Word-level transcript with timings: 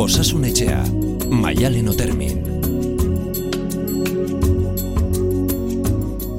Osasun 0.00 0.46
etxea, 0.48 0.78
maialen 1.28 1.90
otermin. 1.92 2.38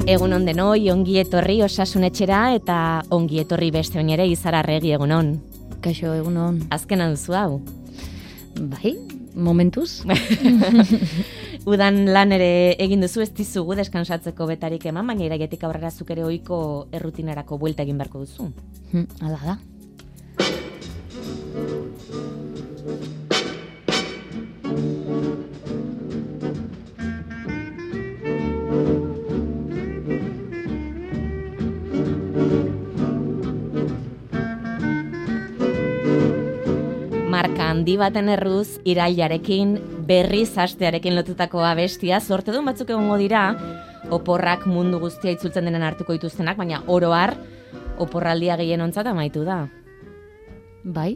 Egun 0.09 0.33
on 0.33 0.47
denoi, 0.47 0.87
ongi 0.89 1.19
etorri 1.21 1.59
osasun 1.61 2.07
etxera 2.07 2.39
eta 2.55 2.77
ongi 3.13 3.37
etorri 3.43 3.69
beste 3.75 3.99
oinere 4.01 4.25
izararregi 4.31 4.95
egun 4.97 5.13
on. 5.13 5.29
Kaixo, 5.85 6.15
egun 6.17 6.39
on. 6.41 6.57
Azkena 6.73 7.11
duzu 7.11 7.37
hau. 7.37 7.59
Bai, 8.71 8.95
momentuz. 9.35 10.01
Udan 11.71 12.07
lan 12.15 12.33
ere 12.33 12.51
egin 12.81 13.05
duzu 13.05 13.21
ez 13.21 13.29
dizugu 13.43 13.77
deskansatzeko 13.77 14.49
betarik 14.55 14.89
eman, 14.89 15.13
baina 15.13 15.27
iragetik 15.29 15.69
aurrera 15.69 15.93
zuk 15.93 16.09
ere 16.17 16.25
ohiko 16.25 16.63
errutinerako 16.97 17.61
buelta 17.61 17.85
egin 17.85 18.01
beharko 18.01 18.25
duzu. 18.25 18.49
Hala 19.21 19.37
da. 19.45 19.59
Marka 37.41 37.71
handi 37.71 37.95
baten 37.97 38.27
erruz, 38.29 38.77
irailarekin, 38.85 39.71
berriz 40.05 40.51
hastearekin 40.61 41.15
lotutako 41.17 41.63
abestia, 41.65 42.19
sorte 42.21 42.53
duen 42.53 42.67
batzuk 42.69 42.91
egongo 42.93 43.15
dira, 43.17 43.39
oporrak 44.13 44.67
mundu 44.69 44.99
guztia 45.01 45.33
itzultzen 45.33 45.65
denen 45.65 45.81
hartuko 45.81 46.13
dituztenak, 46.13 46.59
baina 46.59 46.83
oroar, 46.85 47.33
oporraldia 47.97 48.59
gehien 48.61 48.85
ontzat 48.85 49.09
amaitu 49.09 49.41
da. 49.47 49.57
Bai. 50.83 51.15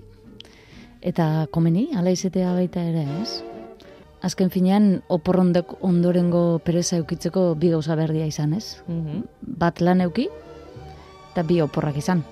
Eta 1.05 1.45
komeni, 1.53 1.91
ala 1.93 2.09
izatea 2.17 2.57
baita 2.57 2.81
ere, 2.81 3.05
ez? 3.21 3.85
Azken 4.25 4.49
finean, 4.49 5.03
oporrondek 5.05 5.77
ondorengo 5.85 6.45
pereza 6.65 6.97
eukitzeko 6.97 7.51
bi 7.53 7.69
gauza 7.77 7.93
berdia 8.01 8.25
izan, 8.25 8.57
ez? 8.57 8.81
Mhm. 8.87 9.27
Bat 9.61 9.85
lan 9.85 10.01
euki, 10.09 10.31
eta 11.29 11.45
bi 11.45 11.61
oporrak 11.61 12.01
izan. 12.01 12.25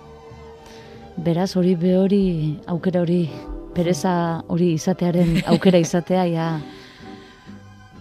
Beraz, 1.13 1.51
hori 1.53 1.75
be 1.77 1.99
hori, 1.99 2.23
aukera 2.65 3.05
hori, 3.05 3.27
pereza 3.75 4.13
hori 4.47 4.73
izatearen 4.77 5.41
aukera 5.51 5.81
izatea, 5.81 6.25
ja, 6.31 6.47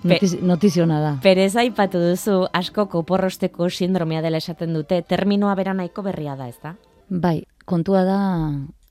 notiz, 0.04 0.34
notiziona 0.42 1.00
da. 1.02 1.14
Perez 1.22 1.54
aipatu 1.60 2.00
duzu, 2.02 2.42
askok 2.52 2.96
oporrosteko 3.02 3.70
sindromea 3.70 4.22
dela 4.24 4.42
esaten 4.42 4.74
dute, 4.76 5.02
terminoa 5.08 5.54
bera 5.58 5.74
nahiko 5.74 6.04
berria 6.06 6.36
da, 6.36 6.48
ez 6.48 6.58
da? 6.62 6.76
Bai, 7.08 7.42
kontua 7.68 8.04
da, 8.08 8.20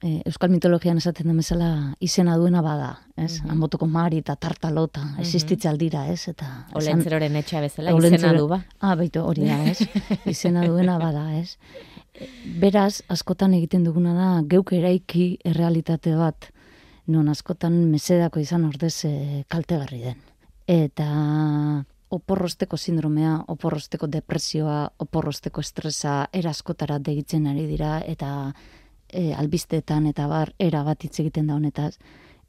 e, 0.03 0.21
Euskal 0.29 0.51
mitologian 0.53 0.99
esaten 1.01 1.29
den 1.29 1.39
bezala 1.41 1.69
izena 2.03 2.37
duena 2.37 2.61
bada, 2.65 2.91
ez? 3.15 3.41
Mhm. 3.41 3.51
Anbotoko 3.55 3.87
mari 3.87 4.21
eta 4.21 4.35
tartalota, 4.35 5.03
mm 5.05 5.19
existitza 5.21 5.69
aldira, 5.69 6.07
ez? 6.07 6.27
Eta 6.27 6.67
Olentzeroren 6.75 7.35
etxea 7.35 7.61
bezala, 7.61 7.95
izena 7.97 8.33
du 8.37 8.47
ba. 8.47 8.63
Ah, 8.79 8.95
baitu, 8.95 9.23
hori 9.23 9.47
da, 9.47 9.63
ez? 9.69 9.79
izena 10.35 10.65
duena 10.67 10.97
bada, 10.99 11.27
ez? 11.37 11.57
Beraz, 12.61 13.01
askotan 13.09 13.53
egiten 13.57 13.83
duguna 13.83 14.13
da, 14.13 14.31
geuk 14.45 14.73
eraiki 14.73 15.37
errealitate 15.47 16.15
bat, 16.19 16.51
non 17.07 17.29
askotan 17.29 17.73
mesedako 17.91 18.39
izan 18.39 18.65
ordez 18.65 19.05
e, 19.05 19.43
kaltegarri 19.49 20.01
den. 20.05 20.19
Eta 20.67 21.07
oporrosteko 22.11 22.77
sindromea, 22.77 23.37
oporrosteko 23.47 24.07
depresioa, 24.11 24.91
oporrosteko 24.99 25.61
estresa 25.61 26.27
eraskotara 26.33 26.99
degitzen 26.99 27.47
ari 27.47 27.65
dira, 27.69 27.99
eta 28.05 28.51
e, 29.07 29.31
albisteetan 29.33 30.07
eta 30.11 30.27
bar 30.27 30.53
era 30.59 30.83
bat 30.83 31.03
hitz 31.03 31.17
egiten 31.23 31.47
da 31.47 31.55
honetaz, 31.55 31.95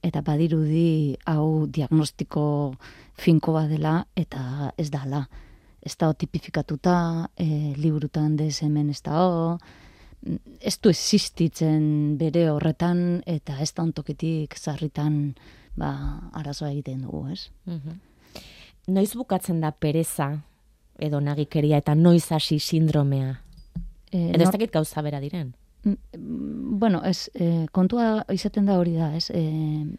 eta 0.03 0.23
badirudi 0.27 1.17
hau 1.31 1.67
diagnostiko 1.71 2.75
finko 3.15 3.55
badela 3.55 4.03
eta 4.17 4.73
ez 4.77 4.91
dala. 4.91 5.29
Ez 5.83 5.97
da 5.99 6.13
tipifikatuta, 6.15 7.31
e, 7.39 7.75
liburutan 7.79 8.37
DSM-en 8.39 8.91
ez 8.91 9.01
da 9.03 9.23
ez 10.61 10.77
du 10.81 10.89
existitzen 10.91 12.17
bere 12.19 12.49
horretan 12.51 13.23
eta 13.27 13.59
ez 13.61 13.73
da 13.75 13.83
ontoketik 13.83 14.55
zarritan 14.59 15.35
ba, 15.77 16.21
arazoa 16.33 16.71
egiten 16.71 17.03
dugu, 17.03 17.27
ez? 17.33 17.49
Mhm. 17.67 17.99
Noiz 18.89 19.13
bukatzen 19.15 19.61
da 19.61 19.71
pereza 19.71 20.43
edo 20.99 21.21
nagikeria 21.21 21.79
eta 21.79 21.95
noiz 21.95 22.31
hasi 22.33 22.59
sindromea? 22.59 23.41
E, 24.13 24.29
Edo 24.31 24.43
ez 24.43 24.49
nor- 24.49 24.53
dakit 24.53 24.73
gauza 24.73 25.03
bera 25.03 25.21
diren. 25.21 25.55
Mm, 25.85 25.97
Bueno, 26.79 27.03
ez, 27.05 27.31
e, 27.35 27.67
kontua 27.73 28.25
izaten 28.33 28.67
da 28.67 28.79
hori 28.79 28.95
da, 28.97 29.15
ez? 29.17 29.31
E, 29.31 29.43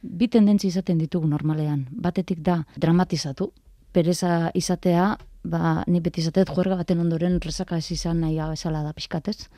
bi 0.01 0.27
tendentzi 0.27 0.67
izaten 0.67 0.97
ditugu 0.97 1.27
normalean. 1.27 1.87
Batetik 1.91 2.39
da 2.39 2.65
dramatizatu, 2.77 3.51
pereza 3.91 4.51
izatea, 4.53 5.17
ba, 5.43 5.83
ni 5.87 5.99
beti 5.99 6.21
izatet 6.21 6.49
juerga 6.49 6.75
baten 6.75 6.99
ondoren 6.99 7.39
resaka 7.41 7.77
ez 7.77 7.91
izan 7.91 8.19
nahi 8.21 8.37
bezala 8.49 8.81
da 8.83 8.93
pixkatez. 8.93 9.49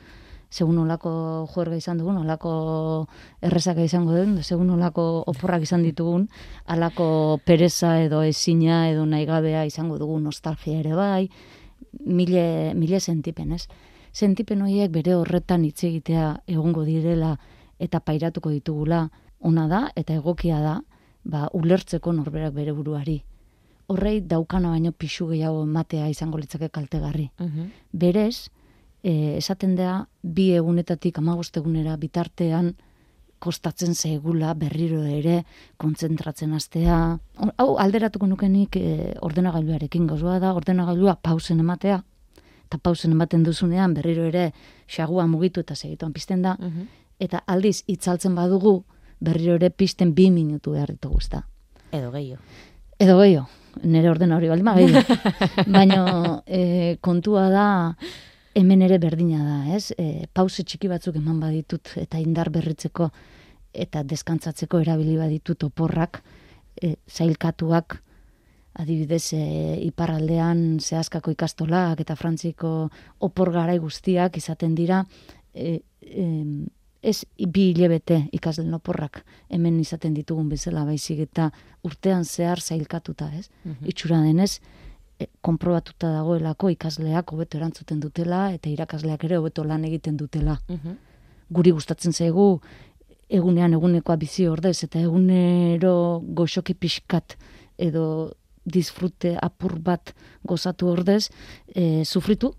Segun 0.50 0.78
olako 0.78 1.10
juerga 1.52 1.76
izan 1.76 1.98
dugun, 1.98 2.20
olako 2.22 3.06
errezaka 3.42 3.82
izango 3.82 4.14
den, 4.14 4.42
segun 4.42 4.70
olako 4.70 5.24
oporrak 5.26 5.66
izan 5.66 5.82
ditugun, 5.82 6.28
alako 6.66 7.40
pereza 7.44 7.96
edo 8.04 8.22
ezina 8.22 8.86
edo 8.90 9.04
nahi 9.06 9.26
gabea 9.26 9.64
izango 9.66 9.98
dugu 9.98 10.20
nostalgia 10.20 10.78
ere 10.78 10.94
bai, 10.94 11.28
mile, 12.04 12.74
mile 12.74 13.00
sentipen, 13.00 13.52
ez? 13.52 13.66
Sentipen 14.12 14.62
horiek 14.62 14.92
bere 14.92 15.14
horretan 15.14 15.64
hitz 15.66 15.82
egitea 15.84 16.28
egongo 16.46 16.86
direla 16.86 17.34
eta 17.78 18.00
pairatuko 18.00 18.50
ditugula 18.54 19.08
ona 19.40 19.66
da 19.68 19.80
eta 19.96 20.14
egokia 20.14 20.60
da, 20.62 20.76
ba, 21.24 21.48
ulertzeko 21.52 22.12
norberak 22.16 22.54
bere 22.54 22.72
buruari. 22.72 23.18
Horrei 23.92 24.20
daukana 24.20 24.72
baino 24.72 24.92
pixu 24.92 25.28
gehiago 25.30 25.62
ematea 25.66 26.08
izango 26.10 26.38
litzake 26.38 26.70
kaltegarri. 26.70 27.30
Mhm. 27.38 27.68
Berez, 27.92 28.48
e, 29.02 29.36
esaten 29.36 29.76
da 29.76 30.06
bi 30.22 30.52
egunetatik 30.56 31.18
amagost 31.18 31.56
egunera 31.56 31.96
bitartean 31.96 32.74
kostatzen 33.38 33.94
zaigula 33.94 34.54
berriro 34.54 35.02
ere 35.04 35.42
kontzentratzen 35.76 36.52
hastea. 36.56 37.18
Hau 37.58 37.76
alderatuko 37.78 38.26
nukenik 38.26 38.76
e, 38.80 39.14
ordenagailuarekin 39.20 40.06
gauzua 40.08 40.38
da, 40.40 40.54
ordenagailua 40.56 41.18
pausen 41.22 41.60
ematea, 41.60 42.02
eta 42.66 42.78
pausen 42.82 43.12
ematen 43.12 43.44
duzunean 43.44 43.94
berriro 43.94 44.24
ere 44.24 44.52
xagua 44.88 45.26
mugitu 45.26 45.60
eta 45.60 45.74
segituan 45.74 46.12
pizten 46.12 46.42
da, 46.42 46.56
Mhm. 46.58 46.88
eta 47.20 47.42
aldiz 47.46 47.82
itzaltzen 47.86 48.34
badugu 48.34 48.84
berriro 49.20 49.54
ere 49.54 49.70
pizten 49.70 50.14
bi 50.14 50.30
minutu 50.30 50.72
behar 50.72 50.90
ditugu 50.90 51.18
ezta. 51.20 51.46
Edo 51.92 52.10
gehiago. 52.12 52.42
Edo 52.98 53.18
gehiago, 53.20 53.48
nire 53.82 54.10
ordena 54.10 54.36
hori 54.36 54.48
baldin 54.48 54.66
gehiago. 54.66 55.04
Baina 55.76 56.42
e, 56.46 56.96
kontua 57.00 57.48
da 57.50 57.96
hemen 58.56 58.82
ere 58.82 58.98
berdina 59.02 59.42
da, 59.44 59.58
ez? 59.76 59.92
E, 60.00 60.26
pause 60.32 60.64
txiki 60.64 60.88
batzuk 60.88 61.18
eman 61.20 61.38
baditut 61.42 61.92
eta 62.00 62.18
indar 62.22 62.50
berritzeko 62.54 63.10
eta 63.76 64.02
deskantzatzeko 64.08 64.80
erabili 64.80 65.18
baditut 65.20 65.66
oporrak, 65.68 66.22
e, 66.80 66.94
zailkatuak, 67.10 67.98
adibidez 68.80 69.32
e, 69.36 69.42
iparraldean 69.86 70.78
zehazkako 70.80 71.32
ikastolak 71.32 72.00
eta 72.04 72.16
frantziko 72.16 72.72
opor 73.24 73.52
garai 73.54 73.78
guztiak 73.80 74.36
izaten 74.36 74.74
dira 74.76 75.02
e, 75.54 75.78
em, 76.04 76.66
ez 77.06 77.22
bi 77.38 77.70
hilebete 77.70 78.26
ikaslen 78.36 78.74
oporrak 78.76 79.22
hemen 79.52 79.78
izaten 79.80 80.16
ditugun 80.16 80.48
bezala 80.52 80.84
baizik 80.84 81.22
eta 81.28 81.50
urtean 81.86 82.24
zehar 82.24 82.60
zailkatuta, 82.60 83.30
ez? 83.38 83.48
Mhm. 83.64 83.88
Itxura 83.92 84.20
denez, 84.24 84.58
e, 84.58 84.85
konprobatuta 85.40 86.10
dagoelako 86.12 86.70
ikasleak 86.74 87.32
hobeto 87.32 87.58
erantzuten 87.58 88.00
dutela 88.00 88.50
eta 88.52 88.68
irakasleak 88.68 89.24
ere 89.24 89.38
hobeto 89.40 89.64
lan 89.64 89.84
egiten 89.88 90.16
dutela. 90.16 90.58
Mhm. 90.68 90.96
Guri 91.50 91.70
gustatzen 91.70 92.12
zaigu 92.12 92.60
egunean 93.28 93.72
egunekoa 93.74 94.16
bizi 94.16 94.46
ordez 94.48 94.82
eta 94.84 95.00
egunero 95.00 96.20
goxoki 96.20 96.74
pixkat 96.74 97.36
edo 97.78 98.32
disfrute 98.64 99.36
apur 99.42 99.78
bat 99.78 100.12
gozatu 100.44 100.88
ordez 100.90 101.28
e, 101.74 102.04
sufritu 102.04 102.54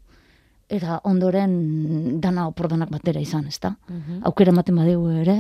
eta 0.69 0.99
ondoren 1.07 2.19
dana 2.19 2.47
opordanak 2.47 2.89
batera 2.91 3.21
izan, 3.21 3.45
ezta? 3.47 3.77
Mhm. 3.89 4.21
aukera 4.27 4.51
ematen 4.51 4.75
badegu 4.75 5.09
ere, 5.09 5.35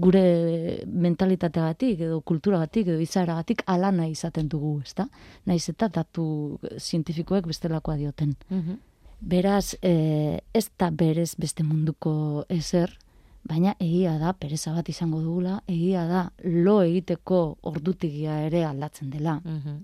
gure 0.00 0.84
mentalitateagatik 0.86 2.00
edo 2.00 2.20
kulturagatik 2.20 2.86
edo 2.88 3.00
izaeragatik 3.00 3.62
ala 3.66 3.90
nahi 3.90 4.10
izaten 4.12 4.48
dugu, 4.48 4.80
ezta? 4.84 5.08
Naiz 5.46 5.68
eta 5.68 5.88
datu 5.88 6.58
zientifikoek 6.78 7.46
bestelakoa 7.46 7.96
dioten. 7.96 8.36
Mhm. 8.50 8.78
Beraz, 9.20 9.74
e, 9.82 10.40
ez 10.52 10.70
da 10.78 10.90
berez 10.90 11.34
beste 11.38 11.62
munduko 11.64 12.44
ezer, 12.48 12.98
baina 13.44 13.74
egia 13.80 14.18
da 14.18 14.32
pereza 14.32 14.72
bat 14.74 14.88
izango 14.88 15.20
dugula, 15.22 15.62
egia 15.66 16.04
da 16.06 16.32
lo 16.44 16.82
egiteko 16.82 17.58
ordutigia 17.62 18.40
ere 18.46 18.64
aldatzen 18.64 19.10
dela 19.10 19.40
Mhm. 19.44 19.76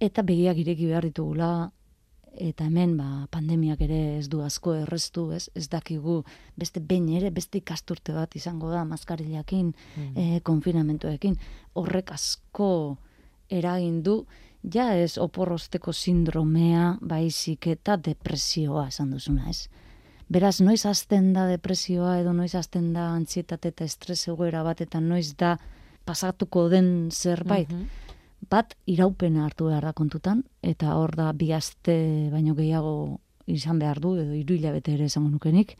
eta 0.00 0.22
begiak 0.22 0.56
ireki 0.58 0.86
behar 0.86 1.04
ditugula 1.04 1.70
eta 2.40 2.64
hemen 2.64 2.96
ba, 2.96 3.26
pandemiak 3.32 3.82
ere 3.84 4.00
ez 4.18 4.28
du 4.32 4.40
asko 4.44 4.74
erreztu, 4.80 5.28
ez, 5.36 5.48
ez 5.54 5.66
dakigu 5.68 6.20
beste 6.58 6.80
behin 6.80 7.08
ere, 7.18 7.30
beste 7.34 7.60
ikasturte 7.60 8.14
bat 8.16 8.34
izango 8.36 8.70
da, 8.72 8.84
maskarilakin, 8.88 9.72
mm. 9.72 10.12
e, 10.16 10.40
konfinamentuekin, 10.46 11.36
horrek 11.78 12.12
asko 12.16 12.70
eragin 13.52 14.00
du, 14.06 14.22
ja 14.62 14.90
ez 14.96 15.18
oporrosteko 15.20 15.92
sindromea, 15.92 16.96
baizik 17.00 17.70
eta 17.74 17.98
depresioa 18.00 18.88
esan 18.88 19.12
duzuna, 19.16 19.50
ez. 19.50 19.68
Beraz, 20.30 20.60
noiz 20.62 20.84
azten 20.86 21.32
da 21.34 21.48
depresioa 21.50 22.20
edo 22.20 22.32
noiz 22.32 22.54
azten 22.54 22.92
da 22.94 23.08
antzietate 23.16 23.74
eta 23.74 23.84
estres 23.84 24.22
egoera 24.30 24.62
bat 24.62 24.80
eta 24.80 25.00
noiz 25.02 25.34
da 25.36 25.56
pasatuko 26.06 26.68
den 26.70 27.10
zerbait. 27.10 27.68
Mhm 27.70 28.09
bat 28.48 28.74
iraupena 28.86 29.44
hartu 29.44 29.68
behar 29.68 29.84
da 29.84 29.92
kontutan, 29.92 30.44
eta 30.62 30.94
hor 30.96 31.14
da 31.16 31.32
bi 31.32 31.52
aste 31.52 32.30
baino 32.32 32.54
gehiago 32.54 33.20
izan 33.46 33.78
behar 33.78 34.00
du, 34.00 34.14
edo 34.16 34.34
iru 34.34 34.56
hilabete 34.56 34.94
ere 34.94 35.08
esango 35.10 35.30
nukenik, 35.30 35.76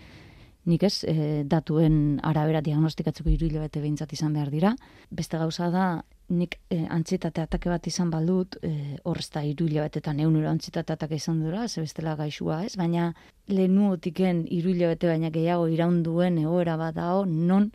nik 0.69 0.83
ez, 0.85 1.05
e, 1.09 1.43
datuen 1.49 2.21
arabera 2.27 2.61
diagnostikatzeko 2.61 3.31
iru 3.33 3.49
hilabete 3.49 3.81
behintzat 3.81 4.13
izan 4.13 4.35
behar 4.37 4.51
dira. 4.53 4.75
Beste 5.11 5.39
gauza 5.41 5.71
da, 5.73 5.87
nik 6.29 6.59
e, 6.71 6.83
antzietate 6.93 7.43
atake 7.43 7.71
bat 7.73 7.87
izan 7.87 8.11
baldut, 8.13 8.59
e, 8.63 8.99
hor 9.05 9.19
ez 9.23 9.31
da 9.33 9.43
iru 9.47 9.67
hilabetetan 9.71 10.21
eunero 10.21 10.51
antzietate 10.51 10.93
atake 10.93 11.17
izan 11.17 11.41
dura, 11.43 11.67
ze 11.69 11.81
bestela 11.81 12.17
gaixua 12.17 12.65
ez, 12.67 12.77
baina 12.77 13.13
lehenuotiken 13.49 14.45
iru 14.51 14.75
hilabete 14.75 15.09
baina 15.11 15.31
gehiago 15.31 15.67
iraunduen 15.69 16.39
egoera 16.45 16.77
bat 16.77 16.95
dao, 16.99 17.25
non 17.25 17.71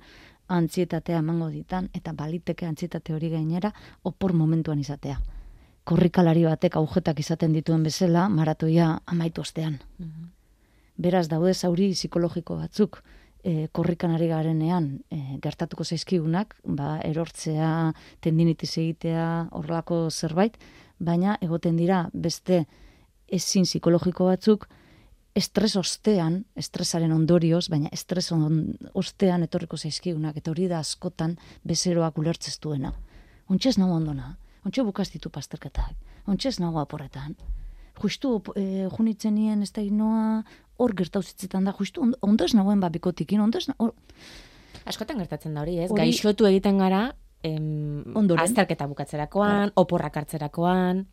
antzietatea 0.48 1.20
emango 1.20 1.50
ditan, 1.50 1.90
eta 1.94 2.14
baliteke 2.14 2.66
antzietate 2.66 3.14
hori 3.14 3.30
gainera, 3.30 3.72
opor 4.04 4.34
momentuan 4.34 4.80
izatea. 4.80 5.20
Korrikalari 5.86 6.46
batek 6.46 6.78
aujetak 6.80 7.20
izaten 7.20 7.54
dituen 7.54 7.84
bezala, 7.84 8.30
maratoia 8.30 9.00
amaitu 9.06 9.42
ostean. 9.42 9.80
Mhm. 10.00 10.32
Beraz, 10.98 11.28
daude 11.28 11.54
zauri 11.54 11.92
psikologiko 11.92 12.56
batzuk, 12.56 13.02
e, 13.44 13.68
korrikan 13.72 14.12
ari 14.16 14.28
garenean 14.28 14.88
e, 15.12 15.38
gertatuko 15.44 15.84
zaizkigunak, 15.84 16.56
ba, 16.64 17.00
erortzea, 17.04 17.94
tendinitis 18.22 18.78
egitea, 18.78 19.50
horrelako 19.52 20.10
zerbait, 20.10 20.58
baina 21.00 21.38
egoten 21.42 21.78
dira 21.78 22.10
beste 22.14 22.66
ezin 23.28 23.68
psikologiko 23.68 24.26
batzuk, 24.32 24.68
estres 25.36 25.76
ostean, 25.76 26.40
estresaren 26.56 27.12
ondorioz, 27.12 27.68
baina 27.70 27.92
estres 27.94 28.30
ostean 28.94 29.44
etorriko 29.44 29.78
zaizkigunak, 29.78 30.38
eta 30.40 30.54
hori 30.54 30.70
da 30.72 30.80
askotan 30.80 31.36
bezeroak 31.68 32.18
ulertzez 32.18 32.56
duena. 32.64 32.94
Ontxez 33.52 33.76
nago 33.78 33.98
ondona, 34.00 34.38
ontxe 34.66 34.86
bukastitu 34.88 35.30
pasterketak, 35.30 35.94
ontxez 36.32 36.58
nago 36.64 36.80
aporretan. 36.80 37.36
Justu 38.00 38.40
e, 38.56 38.88
junitzen 38.92 39.36
nien 39.36 39.62
ez 39.64 39.72
da 39.76 39.84
inoa, 39.84 40.44
hor 40.80 40.96
gertauzitzetan 40.96 41.68
da, 41.68 41.76
justu 41.76 42.04
ondo 42.04 42.48
ez 42.48 42.56
nagoen 42.56 42.82
babikotikin, 42.84 43.44
ondo 43.44 43.60
ez 43.60 43.68
nagoen... 43.72 43.94
Askotan 44.86 45.20
gertatzen 45.20 45.56
da 45.56 45.64
hori, 45.64 45.78
ez? 45.84 45.92
Hori... 45.92 46.02
Gaixotu 46.04 46.48
egiten 46.48 46.80
gara, 46.80 47.10
em, 47.44 48.04
azterketa 48.40 48.88
bukatzerakoan, 48.92 49.72
oporrak 49.80 50.20
hartzerakoan, 50.22 51.06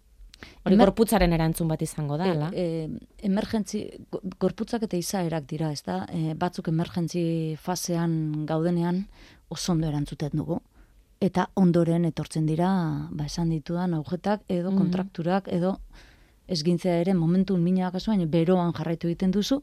Hori 0.65 0.77
Emer... 0.77 0.87
gorputzaren 0.87 1.33
erantzun 1.37 1.69
bat 1.71 1.83
izango 1.83 2.17
da, 2.21 2.29
ala? 2.33 2.50
E, 2.55 2.65
e, 2.85 3.06
emergentzi, 3.29 3.83
gorputzak 4.43 4.87
eta 4.89 4.99
izaerak 4.99 5.47
dira, 5.50 5.71
ez 5.73 5.83
da? 5.87 6.03
E, 6.12 6.35
batzuk 6.39 6.71
emergentzi 6.73 7.25
fasean 7.62 8.44
gaudenean 8.47 9.05
oso 9.50 9.73
ondo 9.73 9.89
erantzuten 9.89 10.35
dugu. 10.39 10.61
Eta 11.23 11.47
ondoren 11.55 12.05
etortzen 12.09 12.47
dira, 12.47 12.73
ba 13.11 13.29
esan 13.31 13.53
ditudan, 13.55 13.94
aujetak 13.94 14.43
edo 14.49 14.73
mm 14.73 14.83
kontrakturak 14.83 15.49
edo 15.55 15.77
ezgintzea 16.53 16.99
ere 17.00 17.15
momentu 17.15 17.56
mina 17.56 17.91
kasuan, 17.95 18.25
beroan 18.31 18.75
jarraitu 18.75 19.09
egiten 19.09 19.31
duzu, 19.31 19.62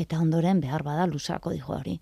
eta 0.00 0.18
ondoren 0.18 0.60
behar 0.60 0.82
bada 0.82 1.06
luzako 1.06 1.52
dijo 1.52 1.76
hori 1.76 2.00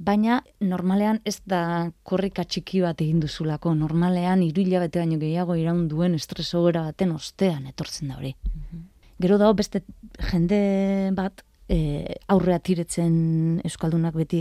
baina 0.00 0.40
normalean 0.64 1.20
ez 1.28 1.38
da 1.46 1.90
korrika 2.08 2.44
txiki 2.44 2.80
bat 2.84 3.00
egin 3.04 3.20
duzulako. 3.20 3.74
Normalean 3.76 4.42
hiru 4.46 4.64
hilabete 4.64 5.02
baino 5.02 5.18
gehiago 5.20 5.56
iraun 5.60 5.86
duen 5.90 6.16
estresogera 6.16 6.86
baten 6.88 7.12
ostean 7.12 7.68
etortzen 7.68 8.08
da 8.08 8.16
hori. 8.16 8.34
Mhm. 8.54 8.88
Gero 9.20 9.36
dago 9.38 9.54
beste 9.54 9.82
jende 10.30 11.12
bat 11.12 11.44
e, 11.68 12.16
aurrea 12.32 12.58
tiretzen 12.58 13.60
euskaldunak 13.68 14.16
beti 14.16 14.40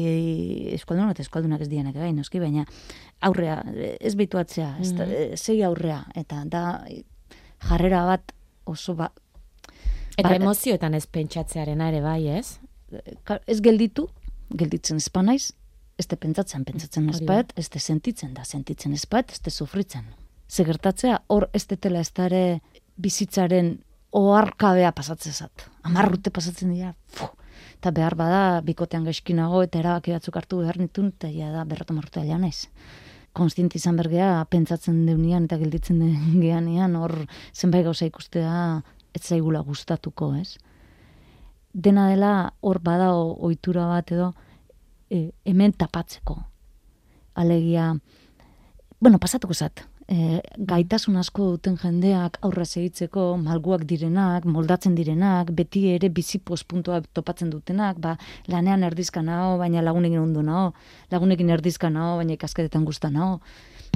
euskaldunak 0.78 1.18
eta 1.18 1.26
euskaldunak 1.26 1.66
ez 1.66 1.70
dianak 1.70 1.98
gain 2.00 2.16
noski, 2.16 2.40
baina 2.40 2.64
aurrea 3.22 3.60
ez 4.00 4.16
bituatzea, 4.16 4.76
ez 4.80 4.94
da, 4.96 5.06
mm 5.06 5.38
sei 5.40 5.62
aurrea 5.64 6.04
eta 6.16 6.44
da 6.46 6.64
jarrera 7.68 8.06
bat 8.08 8.32
oso 8.66 8.96
ba, 8.96 9.12
Eta 10.20 10.34
ba, 10.34 10.36
emozioetan 10.36 10.98
ez 10.98 11.06
pentsatzearen 11.08 11.82
ere 11.86 12.02
bai, 12.04 12.28
ez? 12.40 12.60
Ez 13.48 13.60
gelditu, 13.64 14.10
gelditzen 14.50 14.98
espanaiz, 14.98 15.52
ez 16.00 16.08
te 16.08 16.16
pentsatzen, 16.16 16.64
pentsatzen 16.66 17.10
ezpaet, 17.12 17.52
ez 17.60 17.68
te 17.70 17.80
sentitzen 17.80 18.34
da, 18.34 18.46
sentitzen 18.48 18.94
ezpaet, 18.96 19.34
ez 19.36 19.42
te 19.44 19.52
sufritzen. 19.52 20.08
Zegertatzea, 20.50 21.20
hor 21.28 21.50
ez 21.54 21.66
tetela 21.70 22.00
ez 22.00 22.12
dare 22.16 22.62
bizitzaren 22.98 23.76
oarkabea 24.16 24.92
pasatzen 24.96 25.36
zat. 25.36 25.68
Amarrute 25.86 26.32
pasatzen 26.34 26.72
dira, 26.74 26.94
fu. 27.14 27.28
Eta 27.80 27.92
behar 27.96 28.16
bada, 28.20 28.62
bikotean 28.66 29.06
gaizkinago 29.08 29.62
eta 29.64 29.80
erabaki 29.80 30.16
batzuk 30.16 30.40
hartu 30.40 30.64
behar 30.64 30.80
nitun, 30.82 31.12
eta 31.16 31.30
ja 31.32 31.52
da, 31.54 31.66
berrota 31.68 31.96
marruta 31.96 32.24
alian 32.24 32.44
ez. 32.48 32.68
Konstienti 33.36 33.78
izan 33.78 34.00
bergea, 34.00 34.32
pentsatzen 34.50 35.04
deunian 35.06 35.46
eta 35.46 35.60
gelditzen 35.62 36.00
den 36.02 36.40
geanean, 36.44 36.96
hor 36.96 37.16
zenbait 37.54 37.86
gauza 37.86 38.08
ikustea, 38.10 38.56
ez 39.14 39.24
zaigula 39.28 39.62
gustatuko, 39.68 40.34
ez? 40.40 40.58
Dena 41.74 42.08
dela 42.10 42.54
hor 42.62 42.80
bada 42.80 43.14
ohitura 43.16 43.88
bat 43.88 44.12
edo 44.12 44.34
e, 45.10 45.32
hemen 45.46 45.74
tapatzeko. 45.74 46.38
Alegia, 47.36 47.94
bueno, 49.00 49.20
pasatuko 49.20 49.54
zat, 49.54 49.86
e, 50.10 50.42
gaitasun 50.58 51.18
asko 51.22 51.52
duten 51.54 51.78
jendeak 51.80 52.40
aurra 52.46 52.66
segitzeko, 52.66 53.26
malguak 53.38 53.86
direnak, 53.90 54.46
moldatzen 54.46 54.96
direnak, 54.98 55.54
beti 55.56 55.86
ere 55.94 56.10
bizi 56.10 56.42
puntua 56.42 57.02
topatzen 57.14 57.50
dutenak, 57.54 58.00
ba, 58.02 58.18
lanean 58.48 58.84
erdizka 58.84 59.22
nao, 59.22 59.58
baina 59.62 59.86
lagunekin 59.86 60.20
ondo 60.20 60.42
nao, 60.42 60.74
lagunekin 61.12 61.50
erdizka 61.58 61.90
nao, 61.90 62.18
baina 62.18 62.36
ikasketetan 62.36 62.86
guztan 62.86 63.14
nao. 63.14 63.40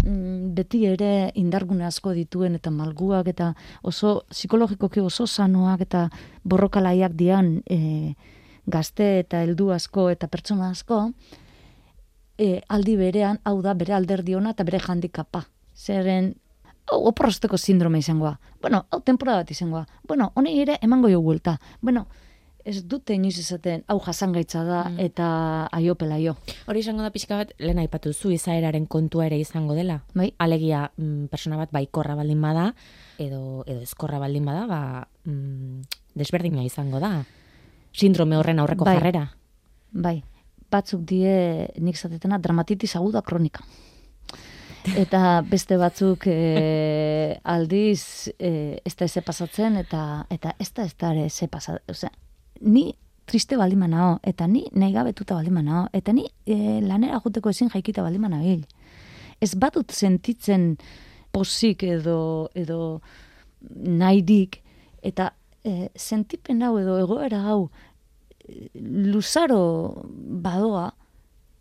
Mm, 0.03 0.53
beti 0.57 0.85
ere 0.89 1.31
indargune 1.39 1.85
asko 1.85 2.11
dituen 2.17 2.57
eta 2.57 2.71
malguak 2.71 3.29
eta 3.31 3.53
oso 3.83 4.23
psikologikoki 4.31 4.99
oso 4.99 5.27
sanoak 5.27 5.85
eta 5.85 6.09
borrokalaiak 6.43 7.13
dian 7.15 7.61
e, 7.69 8.15
gazte 8.65 9.19
eta 9.19 9.43
heldu 9.43 9.69
asko 9.71 10.09
eta 10.09 10.27
pertsona 10.27 10.71
asko 10.71 11.11
e, 12.37 12.61
aldi 12.67 12.95
berean 12.97 13.39
hau 13.45 13.61
da 13.61 13.73
bere 13.73 13.93
alderdiona 13.93 14.51
eta 14.51 14.65
bere 14.67 14.81
handikapa. 14.87 15.45
Zeren 15.75 16.33
oporrosteko 16.91 17.57
sindrome 17.57 17.99
izangoa. 17.99 18.37
Bueno, 18.61 18.85
hau 18.91 18.99
temporada 19.01 19.43
bat 19.43 19.51
izangoa. 19.51 19.85
Bueno, 20.07 20.31
honi 20.35 20.59
ere 20.61 20.77
emango 20.81 21.09
jo 21.09 21.21
vuelta. 21.21 21.59
Bueno, 21.81 22.07
ez 22.63 22.83
dute 22.87 23.15
inoiz 23.17 23.35
esaten 23.39 23.83
hau 23.91 23.97
jasangaitza 24.03 24.63
da 24.63 24.79
mm. 24.87 24.99
eta 25.03 25.27
aiopela 25.75 26.17
jo. 26.21 26.35
Hori 26.67 26.83
izango 26.83 27.03
da 27.03 27.11
pixka 27.13 27.37
bat, 27.41 27.53
lehen 27.59 27.81
aipatu 27.81 28.13
zu 28.13 28.31
izaeraren 28.31 28.87
kontua 28.87 29.27
ere 29.27 29.39
izango 29.39 29.75
dela. 29.75 29.99
Bai. 30.15 30.31
Alegia, 30.43 30.85
mm, 30.95 31.27
persona 31.31 31.59
bat 31.59 31.73
baikorra 31.75 32.15
baldin 32.19 32.41
bada, 32.41 32.69
edo, 33.19 33.63
edo 33.67 33.83
ezkorra 33.83 34.19
baldin 34.23 34.47
bada, 34.47 34.65
ba, 34.69 34.81
mm, 35.27 35.81
desberdina 36.19 36.63
izango 36.63 37.03
da. 37.03 37.13
Sindrome 37.93 38.39
horren 38.39 38.63
aurreko 38.63 38.87
bai. 38.87 38.97
jarrera. 38.97 39.27
Bai, 39.91 40.17
batzuk 40.71 41.03
die 41.05 41.67
nik 41.83 41.99
zatetena 41.99 42.39
dramatitis 42.39 42.95
aguda 42.95 43.21
kronika. 43.21 43.65
Eta 44.99 45.43
beste 45.47 45.77
batzuk 45.79 46.25
e, 46.27 47.37
aldiz 47.55 48.31
e, 48.35 48.79
ez 48.83 48.95
da 48.99 49.05
eze 49.05 49.21
pasatzen, 49.23 49.77
eta, 49.79 50.25
eta 50.33 50.55
ez 50.59 50.71
da 50.75 50.87
ez 50.87 50.95
da 50.99 51.13
eze 51.23 51.47
pasatzen 51.47 52.11
ni 52.61 52.93
triste 53.25 53.57
baldin 53.57 53.79
manao, 53.79 54.17
eta 54.23 54.47
ni 54.47 54.65
nahi 54.75 54.93
gabetuta 54.93 55.35
baldin 55.35 55.53
manao, 55.53 55.87
eta 55.93 56.13
ni 56.13 56.25
e, 56.45 56.81
lanera 56.83 57.21
joteko 57.23 57.49
ezin 57.53 57.71
jaikita 57.73 58.03
baldin 58.03 58.21
manabil. 58.21 58.65
Ez 59.41 59.53
batut 59.55 59.91
sentitzen 59.91 60.73
posik 61.33 61.83
edo, 61.87 62.49
edo 62.55 63.01
nahi 63.73 64.21
dik, 64.21 64.59
eta 65.03 65.31
e, 65.63 65.89
sentipen 65.95 66.61
hau 66.63 66.75
edo 66.79 66.99
egoera 67.01 67.41
hau 67.47 67.69
e, 68.43 68.69
luzaro 68.83 70.03
badoa, 70.43 70.91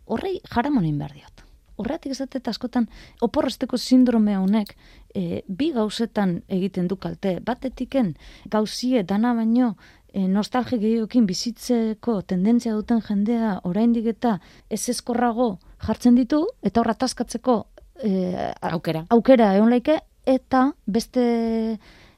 horrei 0.05 0.39
jaramonin 0.51 0.99
behar 0.99 1.15
diot. 1.15 1.43
Horreatik 1.81 2.13
ez 2.13 2.21
askotan, 2.51 2.85
oporrezteko 3.25 3.79
sindrome 3.81 4.35
honek, 4.37 4.75
e, 5.15 5.41
bi 5.47 5.71
gauzetan 5.73 6.43
egiten 6.47 6.87
du 6.87 6.99
kalte. 7.01 7.39
Batetiken 7.41 8.13
gauzie 8.45 9.01
dana 9.03 9.33
baino 9.33 9.73
e, 10.13 10.27
nostalgia 10.27 10.79
gehiokin 10.79 11.25
bizitzeko 11.27 12.21
tendentzia 12.29 12.73
duten 12.77 13.01
jendea 13.01 13.59
oraindik 13.69 14.07
eta 14.13 14.37
ez 14.69 14.87
eskorrago 14.93 15.57
jartzen 15.83 16.15
ditu 16.15 16.45
eta 16.61 16.81
horra 16.81 16.93
taskatzeko 16.93 17.59
e, 18.03 18.13
aukera 18.61 19.05
aukera 19.09 19.53
egon 19.57 19.73
laike 19.73 19.99
eta 20.25 20.69
beste 20.85 21.27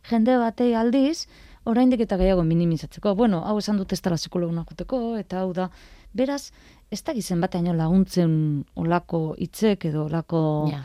jende 0.10 0.38
batei 0.38 0.74
aldiz 0.75 1.25
oraindik 1.66 2.04
eta 2.06 2.18
gehiago 2.18 2.44
minimizatzeko. 2.46 3.16
Bueno, 3.18 3.42
hau 3.46 3.58
esan 3.58 3.80
dut 3.82 3.94
ez 3.94 4.02
dela 4.06 4.20
psikologuna 4.20 4.66
joteko, 4.70 5.16
eta 5.18 5.42
hau 5.42 5.52
da, 5.58 5.70
beraz, 6.14 6.52
ez 6.94 7.02
da 7.04 7.16
gizen 7.18 7.42
batean 7.42 7.72
laguntzen 7.78 8.36
olako 8.75 9.34
hitzek 9.42 9.90
edo 9.90 10.06
olako 10.06 10.42
Ja. 10.70 10.84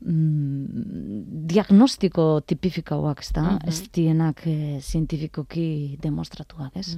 Mm, 0.00 1.46
diagnostiko 1.48 2.40
tipifikoak, 2.46 3.20
ez 3.20 3.32
da? 3.32 3.42
Mhm. 3.42 3.68
Ez 3.68 3.90
dienak 3.92 4.42
eh, 4.46 4.80
zientifikoki 4.80 5.98
demostratuak, 6.02 6.76
ez? 6.76 6.96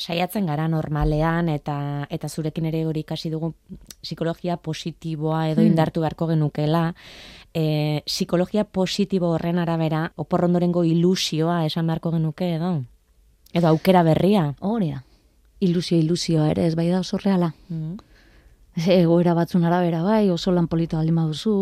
Saiatzen 0.00 0.46
gara 0.46 0.66
normalean 0.68 1.48
eta 1.52 2.06
eta 2.08 2.28
zurekin 2.28 2.64
ere 2.70 2.86
hori 2.86 3.00
ikasi 3.00 3.28
dugu 3.30 3.54
psikologia 4.00 4.56
positiboa 4.56 5.48
edo 5.50 5.60
Hmm. 5.60 5.66
indartu 5.68 6.00
beharko 6.00 6.26
genukela. 6.28 6.94
E, 7.52 8.02
psikologia 8.06 8.64
positibo 8.64 9.32
horren 9.34 9.58
arabera 9.58 10.12
oporrondorengo 10.16 10.84
ilusioa 10.84 11.66
esan 11.66 11.86
beharko 11.86 12.12
genuke 12.12 12.54
edo 12.54 12.84
edo 13.52 13.68
aukera 13.68 14.02
berria. 14.02 14.54
Horea. 14.60 15.02
Ilusio, 15.58 15.98
ilusioa 15.98 16.50
ere, 16.50 16.66
ez 16.66 16.74
bai 16.76 16.88
da 16.88 17.00
oso 17.00 17.18
reala. 17.18 17.52
Mm. 17.68 17.98
Egoera 18.88 19.34
batzun 19.34 19.64
arabera 19.64 20.02
bai, 20.02 20.30
oso 20.30 20.52
lan 20.52 20.68
polita 20.68 20.98
baldin 20.98 21.18
baduzu, 21.18 21.54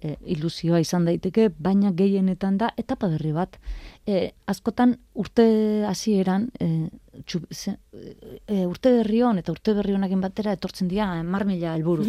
e, 0.00 0.16
ilusioa 0.34 0.80
izan 0.82 1.06
daiteke, 1.08 1.48
baina 1.58 1.92
gehienetan 1.96 2.58
da 2.58 2.70
etapa 2.76 3.08
berri 3.12 3.32
bat. 3.36 3.58
E, 4.06 4.32
askotan 4.46 4.96
urte 5.14 5.46
hasieran 5.88 6.48
e, 6.60 6.68
txu, 7.24 7.42
ze, 7.52 7.76
e, 8.46 8.64
urte 8.66 8.92
berri 9.00 9.22
hon 9.22 9.38
eta 9.42 9.54
urte 9.54 9.74
berri 9.78 9.96
honekin 9.96 10.20
batera 10.24 10.54
etortzen 10.56 10.88
dira 10.88 11.08
mar 11.22 11.46
mila 11.48 11.74
helburu. 11.74 12.06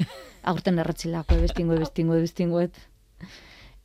Aurten 0.50 0.78
erratzilako, 0.78 1.38
ebestingo, 1.40 1.74
ebestingo, 1.74 2.18
ebestingoet. 2.18 2.82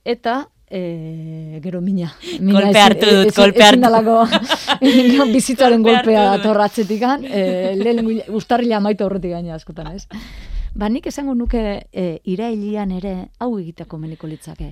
Eta 0.06 0.44
e, 0.72 1.60
gero 1.64 1.82
mina. 1.82 2.14
mina 2.40 2.62
Kolpe 2.62 2.80
hartu 2.80 3.10
dut, 3.12 3.34
kolpe 3.36 3.60
ezin 3.60 3.84
hartu. 3.84 4.16
dalako 4.80 5.28
bizitzaren 5.36 5.84
golpea 5.84 6.24
datorratzetik 6.38 7.02
gan, 7.02 7.26
e, 7.26 7.76
lehen 7.76 8.08
ustarrila 8.30 8.80
amaitu 8.80 9.04
aurretik 9.06 9.36
gaina 9.36 9.58
askotan, 9.60 9.92
ez? 9.96 10.08
Ba, 10.74 10.88
nik 10.88 11.10
esango 11.12 11.36
nuke 11.36 11.62
e, 11.92 12.06
irailian 12.32 12.96
ere 12.96 13.16
hau 13.44 13.52
egiteko 13.60 14.00
meniko 14.00 14.32
litzake. 14.32 14.72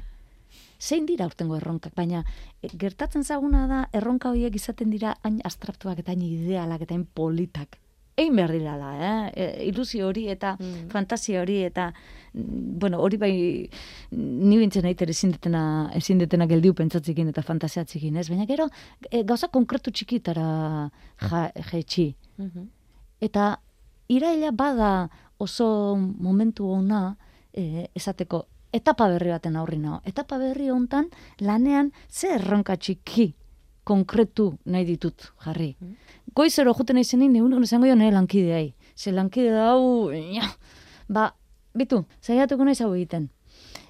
Zein 0.79 1.03
dira 1.05 1.27
urtengo 1.27 1.57
erronkak, 1.59 1.91
baina 1.95 2.23
e, 2.63 2.71
gertatzen 2.71 3.27
zaguna 3.27 3.67
da 3.67 3.83
erronka 3.91 4.31
horiek 4.31 4.55
izaten 4.55 4.89
dira 4.95 5.17
hain 5.27 5.41
abstraktuak 5.43 5.99
eta 5.99 6.15
hain 6.15 6.23
idealak 6.23 6.87
eta 6.87 6.95
hain 6.95 7.03
politak. 7.03 7.81
Egin 8.19 8.35
behar 8.35 8.51
dira 8.51 8.73
da, 8.77 8.89
eh? 8.99 9.31
E, 9.33 9.45
ilusio 9.69 10.07
hori 10.09 10.25
eta 10.31 10.55
Mm. 10.59 10.89
fantasia 10.91 11.41
hori 11.41 11.61
eta 11.63 11.85
mm, 12.33 12.79
bueno, 12.81 12.99
hori 12.99 13.17
bai 13.17 13.33
ni 14.11 14.57
bintzen 14.59 14.85
aitere 14.89 15.11
ezin 15.15 15.31
detena 15.31 15.63
ezin 15.95 16.19
detena 16.19 16.47
geldiu 16.49 16.73
pentsatzekin 16.75 17.29
eta 17.31 17.41
fantasiatzekin, 17.45 18.17
ez? 18.17 18.27
Baina 18.29 18.45
gero 18.49 18.67
e, 19.09 19.23
gauza 19.23 19.47
konkretu 19.47 19.91
txikitara 19.91 20.89
ja, 21.29 21.51
jaitsi. 21.71 22.15
Mhm. 22.37 22.67
Eta 23.21 23.59
iraila 24.09 24.51
bada 24.51 25.09
oso 25.39 25.95
momentu 25.97 26.67
ona 26.71 27.15
e, 27.53 27.87
esateko 27.95 28.45
etapa 28.73 29.07
berri 29.09 29.31
baten 29.33 29.55
aurri 29.55 29.79
nao. 29.79 30.01
Etapa 30.05 30.37
berri 30.37 30.69
hontan 30.69 31.07
lanean 31.39 31.91
ze 32.09 32.35
erronka 32.35 32.75
txiki 32.77 33.33
konkretu 33.89 34.51
nahi 34.69 34.85
ditut 34.85 35.31
jarri. 35.45 35.73
Goizero 36.35 36.75
juten 36.77 37.01
izenin, 37.01 37.33
neunen 37.33 37.65
esango 37.65 37.89
jo 37.89 37.97
nire 37.97 38.13
lankideai. 38.13 38.69
Ze 38.95 39.11
lankide 39.15 39.57
hau, 39.57 40.11
ja, 40.11 40.45
ba, 41.09 41.31
bitu, 41.73 42.03
zaiatuko 42.21 42.67
naiz 42.67 42.79
hau 42.83 42.93
egiten. 42.93 43.29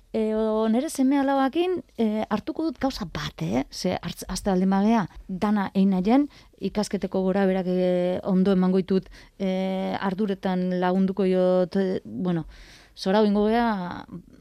E, 0.10 0.32
o, 0.34 0.64
nire 0.74 0.90
seme 0.90 1.20
alabakin 1.22 1.76
e, 2.02 2.24
hartuko 2.34 2.64
dut 2.66 2.80
gauza 2.82 3.06
bat, 3.14 3.44
eh? 3.46 3.66
Ze 3.70 3.94
hartz, 4.00 4.24
azte 4.34 4.50
alde 4.50 4.66
magea, 4.66 5.04
dana 5.28 5.68
eina 5.78 6.00
jen, 6.06 6.26
ikasketeko 6.66 7.22
gora 7.28 7.46
berak 7.46 7.70
e, 7.70 7.92
ondo 8.26 8.56
emango 8.56 8.82
ditut 8.82 9.12
e, 9.38 9.52
arduretan 10.00 10.80
lagunduko 10.82 11.28
jot, 11.30 11.78
e, 11.78 12.02
bueno, 12.06 12.48
zora 12.98 13.22
ingo 13.28 13.46
gea, 13.52 13.70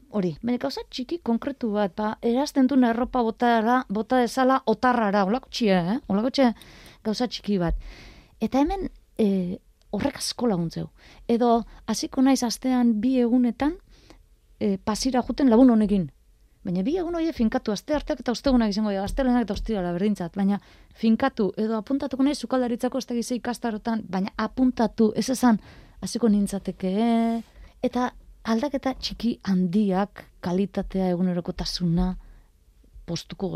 hori, 0.09 0.33
bene 0.41 0.57
gauza 0.61 0.81
txiki 0.89 1.19
konkretu 1.25 1.71
bat, 1.73 1.93
ba, 1.95 2.11
erazten 2.25 2.67
duen 2.67 2.85
erropa 2.87 3.21
botara, 3.25 3.83
bota 3.89 4.19
dezala 4.23 4.61
otarrara, 4.69 5.25
olako 5.29 5.49
txia, 5.53 5.79
eh? 5.93 5.97
Olako 6.09 6.31
txia, 6.33 6.53
gauza 7.05 7.27
txiki 7.27 7.59
bat. 7.61 7.77
Eta 8.41 8.61
hemen 8.61 8.87
e, 9.19 9.59
horrek 9.91 10.19
asko 10.21 10.49
laguntzeu. 10.49 10.87
Edo, 11.27 11.63
hasiko 11.87 12.23
naiz 12.25 12.41
astean 12.47 12.95
bi 13.01 13.17
egunetan, 13.21 13.75
e, 14.59 14.77
pasira 14.77 15.23
juten 15.25 15.49
lagun 15.49 15.69
honekin. 15.75 16.09
Baina 16.65 16.83
bi 16.83 16.97
egun 16.99 17.15
horiek 17.15 17.35
finkatu, 17.37 17.71
aste 17.71 17.95
arteak 17.95 18.19
eta 18.19 18.33
ostegunak 18.35 18.73
izango 18.73 18.91
dira, 18.91 19.05
astelenak 19.07 19.45
eta 19.45 19.55
ostirala 19.55 19.93
berdintzat, 19.95 20.35
baina 20.35 20.59
finkatu, 20.99 21.53
edo 21.57 21.77
apuntatuko 21.77 22.25
naiz 22.25 22.37
sukaldaritzako 22.41 22.99
ez 22.99 23.07
da 23.07 23.15
gizei 23.15 23.37
ikastarotan, 23.39 24.03
baina 24.09 24.33
apuntatu, 24.37 25.13
ez 25.15 25.29
esan, 25.31 25.61
hasiko 26.03 26.27
nintzateke, 26.27 26.91
eta 27.83 28.09
aldaketa 28.49 28.95
txiki 28.97 29.35
handiak, 29.47 30.25
kalitatea 30.41 31.09
egunerokotasuna, 31.13 32.11
postuko 33.05 33.49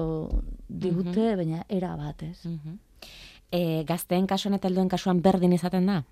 digute, 0.70 1.36
baina 1.40 1.64
era 1.70 1.96
bat, 1.98 2.24
ez? 2.24 2.46
Mhm. 2.46 2.80
E, 3.54 3.84
gazteen 3.86 4.26
kasuan 4.28 4.58
eta 4.58 4.68
helduen 4.68 4.90
kasuan 4.90 5.22
berdin 5.22 5.54
izaten 5.54 5.86
da? 5.86 6.04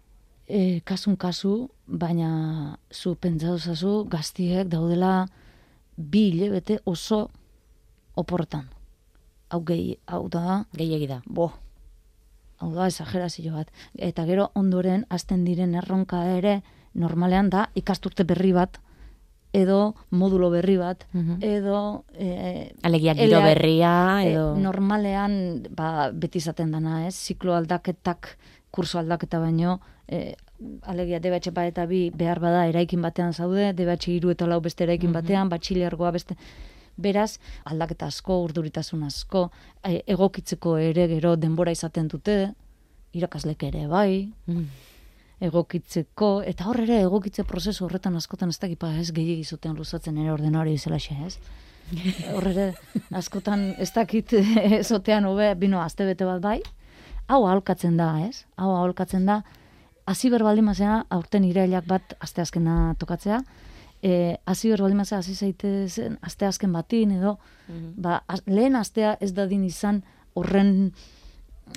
e, 0.52 0.82
kasun 0.84 1.16
kasu, 1.16 1.70
baina 1.88 2.78
zu 2.92 3.16
pentsa 3.16 3.48
dozazu 3.48 4.06
gaztiek 4.10 4.68
daudela 4.68 5.28
bi 5.98 6.30
hilebete 6.32 6.80
oso 6.86 7.30
oporretan. 8.16 8.68
Hau 9.50 9.62
gehi, 9.68 9.98
hau 10.08 10.28
da, 10.30 10.66
Gehiegi 10.76 11.08
da. 11.08 11.22
bo, 11.26 11.52
hau 12.60 12.72
da, 12.74 12.88
exagerazio 12.88 13.54
bat. 13.54 13.72
Eta 13.96 14.26
gero 14.26 14.50
ondoren, 14.56 15.06
hasten 15.10 15.44
diren 15.46 15.76
erronka 15.76 16.24
ere, 16.38 16.62
normalean 16.94 17.50
da, 17.50 17.70
ikasturte 17.76 18.24
berri 18.24 18.52
bat, 18.54 18.78
edo 19.54 19.96
modulo 20.12 20.50
berri 20.50 20.78
bat, 20.78 21.06
Mhm. 21.14 21.38
edo... 21.44 22.04
E, 22.14 22.72
Alegia 22.84 23.14
giro 23.14 23.26
elea- 23.38 23.46
berria 23.46 23.94
e, 24.24 24.32
edo... 24.34 24.56
normalean, 24.56 25.64
ba, 25.76 26.12
beti 26.14 26.38
izaten 26.40 26.72
dana, 26.72 27.06
ez? 27.08 27.16
Ziklo 27.16 27.54
aldaketak, 27.56 28.38
kurso 28.72 29.00
aldaketa 29.00 29.40
baino, 29.40 29.80
e, 30.08 30.36
alegia 30.84 31.20
DBH 31.20 31.52
bat 31.52 31.68
eta 31.68 31.86
bi 31.86 32.12
behar 32.16 32.40
bada 32.40 32.68
eraikin 32.70 33.02
batean 33.02 33.34
zaude, 33.34 33.74
DBH 33.74 34.08
hiru 34.08 34.30
eta 34.32 34.48
lau 34.48 34.62
beste 34.62 34.84
eraikin 34.86 35.12
batean, 35.12 35.50
batxilergoa 35.50 36.12
beste... 36.12 36.36
Beraz, 37.02 37.40
aldaketa 37.66 38.06
asko, 38.12 38.36
urduritasun 38.44 39.04
asko, 39.08 39.50
e, 39.84 40.02
egokitzeko 40.12 40.78
ere 40.78 41.08
gero 41.08 41.36
denbora 41.40 41.72
izaten 41.72 42.08
dute, 42.12 42.52
irakaslek 43.14 43.64
ere 43.64 43.88
bai, 43.88 44.32
Mm. 44.48 44.66
Egokitzeko, 45.42 46.30
eta 46.48 46.68
hor 46.70 46.80
ere 46.84 47.00
egokitze 47.06 47.44
prozesu 47.48 47.86
horretan 47.88 48.16
askotan 48.20 48.50
ez 48.54 48.60
dakipa 48.62 48.92
ez 49.02 49.10
gehiagi 49.16 49.44
zuten 49.44 49.76
luzatzen 49.78 50.18
ere 50.22 50.32
ordenari 50.34 50.74
izelaxe, 50.78 51.16
ez? 51.26 51.38
Hor 52.36 52.46
ere, 52.48 52.68
askotan 53.18 53.72
ez 53.82 53.90
dakit 53.96 54.32
ezotean 54.82 55.26
hobe, 55.28 55.50
bino, 55.60 55.82
azte 55.82 56.06
bete 56.08 56.26
bat 56.30 56.42
bai, 56.44 56.60
hau 57.28 57.42
aholkatzen 57.48 57.98
da, 58.00 58.12
ez? 58.28 58.46
Hau 58.56 58.70
aholkatzen 58.76 59.26
da, 59.28 59.42
hasi 60.08 60.30
berbaldin 60.34 60.66
mazea, 60.70 61.02
aurten 61.10 61.44
irailak 61.48 61.86
bat 61.90 62.16
aste 62.24 62.42
azkena 62.46 62.94
tokatzea, 63.00 63.42
e, 64.04 64.38
hasi 64.50 64.72
berbaldin 64.72 64.98
mazea, 65.02 65.20
hasi 65.22 65.36
zaitezen 65.36 66.18
aste 66.22 66.46
azken 66.48 66.72
batin, 66.74 67.12
edo, 67.20 67.38
Mhm. 67.68 67.92
ba, 68.02 68.22
az- 68.28 68.44
lehen 68.48 68.76
astea 68.76 69.18
ez 69.22 69.34
dadin 69.34 69.64
izan 69.64 70.04
horren 70.36 70.92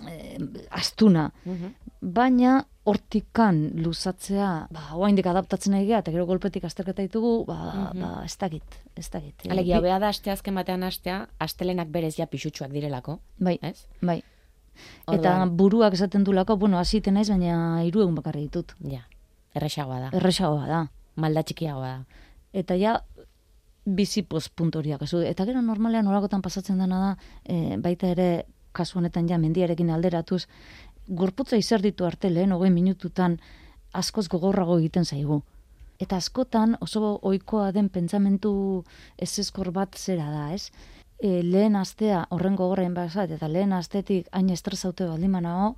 eh, 0.08 0.38
astuna, 0.70 1.32
Mhm. 1.44 1.74
baina 2.00 2.66
hortikan 2.84 3.70
luzatzea, 3.80 4.68
ba, 4.70 4.80
oraindik 4.94 5.26
adaptatzen 5.26 5.72
nahi 5.72 5.90
eta 5.92 6.10
gero 6.12 6.26
golpetik 6.26 6.64
azterketa 6.64 7.02
ditugu, 7.02 7.44
ba, 7.46 7.90
Mhm. 7.94 8.00
ba, 8.02 8.24
ez 8.24 8.36
dakit, 8.38 8.62
ez 8.96 9.10
dakit. 9.10 9.46
Eh, 9.46 9.50
Alegia, 9.50 9.80
bi- 9.80 9.88
da 9.88 10.08
aste 10.08 10.30
azken 10.30 10.54
batean 10.54 10.82
astea, 10.82 11.28
astelenak 11.38 11.88
berez 11.88 12.16
ja 12.16 12.26
pixutsuak 12.26 12.70
direlako, 12.70 13.20
Bai, 13.38 13.58
ez? 13.62 13.86
bai. 14.02 14.22
Eta 15.12 15.46
buruak 15.46 15.94
esaten 15.94 16.24
dulako, 16.24 16.56
bueno, 16.56 16.78
hasiten 16.78 17.14
naiz, 17.14 17.28
baina 17.30 17.82
hiru 17.84 18.02
egun 18.02 18.14
bakarri 18.16 18.42
ditut. 18.42 18.72
Ja, 18.82 19.06
erresagoa 19.54 20.00
da, 20.00 20.10
Erresagoa 20.12 20.66
da. 20.66 20.88
malda 21.16 21.42
txikiagoa 21.42 21.86
da. 21.88 22.04
Eta 22.52 22.74
ja, 22.76 23.00
bizi 23.86 24.22
puntoriak. 24.24 25.02
Eta 25.02 25.44
gero 25.44 25.60
normalean 25.62 26.06
orakotan 26.06 26.42
pasatzen 26.42 26.78
dena 26.78 26.98
da, 26.98 27.16
e, 27.44 27.76
baita 27.76 28.08
ere, 28.08 28.46
kasu 28.74 28.98
honetan 28.98 29.28
ja, 29.30 29.38
mendiarekin 29.38 29.90
alderatuz, 29.94 30.44
gorputza 31.08 31.56
izerditu 31.56 32.06
arte 32.06 32.30
lehen 32.32 32.52
hogei 32.52 32.70
minututan 32.70 33.38
askoz 33.92 34.28
gogorrago 34.28 34.78
egiten 34.78 35.04
zaigu. 35.04 35.42
Eta 36.00 36.18
askotan 36.18 36.76
oso 36.82 37.18
ohikoa 37.22 37.70
den 37.72 37.88
pentsamentu 37.88 38.52
ezeskor 39.18 39.70
bat 39.72 39.94
zera 39.94 40.26
da, 40.30 40.48
ez? 40.52 40.70
E, 41.22 41.40
lehen 41.42 41.76
astea 41.78 42.24
horren 42.34 42.56
gogorrain 42.58 42.94
basat, 42.94 43.30
eta 43.30 43.48
lehen 43.48 43.72
astetik 43.72 44.28
hain 44.32 44.50
estresaute 44.50 45.06
baldin 45.06 45.30
manago, 45.30 45.74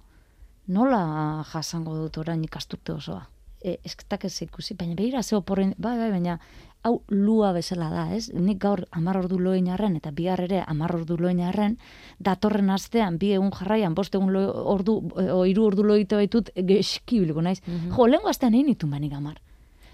nola 0.67 1.45
jasango 1.53 1.95
dut 2.01 2.19
orain 2.25 2.45
ikasturte 2.45 2.97
osoa? 2.97 3.27
E, 3.63 3.79
esketak 3.85 4.25
ez 4.25 4.43
ikusi, 4.43 4.75
baina 4.75 4.95
behira 4.95 5.23
ze 5.23 5.37
oporren, 5.37 5.75
bai, 5.79 5.97
bai, 5.99 6.11
baina 6.11 6.39
hau 6.87 7.01
lua 7.09 7.51
bezala 7.53 7.89
da, 7.91 8.05
ez? 8.15 8.29
Nik 8.31 8.61
gaur 8.63 8.85
amar 8.95 9.19
ordu 9.19 9.39
loin 9.43 9.67
arren, 9.75 9.97
eta 9.99 10.13
bihar 10.15 10.41
ere 10.45 10.63
amar 10.71 10.95
ordu 10.95 11.17
loin 11.19 11.41
arren, 11.43 11.79
datorren 12.23 12.71
astean, 12.71 13.19
bi 13.19 13.33
egun 13.35 13.51
jarraian, 13.57 13.95
bost 13.95 14.15
egun 14.15 14.31
lo, 14.35 14.45
ordu, 14.77 15.01
o 15.17 15.41
iru 15.49 15.67
ordu 15.67 15.87
loite 15.87 16.19
baitut, 16.19 16.53
geski 16.55 17.21
bilgo 17.25 17.43
naiz. 17.43 17.61
Mhm. 17.67 17.91
Jo, 17.97 18.07
lehen 18.07 18.29
astean 18.31 18.55
egin 18.55 18.71
nitu 18.73 18.87
banik 18.87 19.17
amar. 19.19 19.41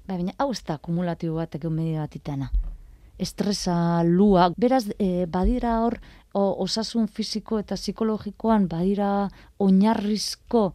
Bai, 0.07 0.19
baina 0.19 0.37
hau 0.39 0.51
ez 0.53 0.61
da 0.67 0.79
kumulatibo 0.79 1.41
bat 1.41 1.55
egon 1.57 1.75
media 1.79 2.05
bat 2.05 2.17
itena. 2.17 2.51
Estresa, 3.23 4.03
lua, 4.05 4.51
beraz, 4.59 4.85
e, 4.99 5.27
badira 5.31 5.79
hor, 5.85 6.01
o, 6.33 6.43
osasun 6.65 7.09
fisiko 7.09 7.59
eta 7.61 7.77
psikologikoan 7.77 8.67
badira 8.69 9.29
oinarrizko 9.61 10.73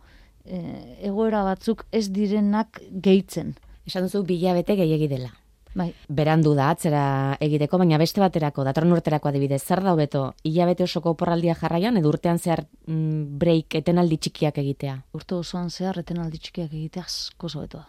e, 0.47 0.61
egoera 1.09 1.43
batzuk 1.47 1.85
ez 1.91 2.07
direnak 2.13 2.81
gehitzen. 2.91 3.55
Esan 3.87 4.07
duzu 4.07 4.23
bilabete 4.27 4.75
gehiegi 4.79 5.07
dela. 5.11 5.33
Bai, 5.77 5.91
Berandu 6.09 6.55
da 6.57 6.71
atzera 6.73 7.01
egiteko, 7.43 7.77
baina 7.77 7.99
beste 8.01 8.21
baterako, 8.23 8.63
datorren 8.65 8.95
urterako 8.95 9.29
adibidez, 9.29 9.59
zer 9.61 9.83
da 9.85 9.91
hobeto, 9.93 10.23
hilabete 10.47 10.87
osoko 10.87 11.13
oporraldia 11.13 11.53
jarraian, 11.59 11.99
edo 11.99 12.09
urtean 12.09 12.41
zehar 12.41 12.63
mm, 12.87 13.37
break, 13.37 13.77
etenaldi 13.77 14.17
txikiak 14.17 14.57
egitea. 14.63 14.95
urte 15.13 15.37
osoan 15.37 15.69
zehar 15.69 15.99
etenaldi 16.01 16.41
txikiak 16.41 16.73
egitea 16.73 17.03
asko 17.05 17.49
zobeto 17.49 17.83
da. 17.83 17.85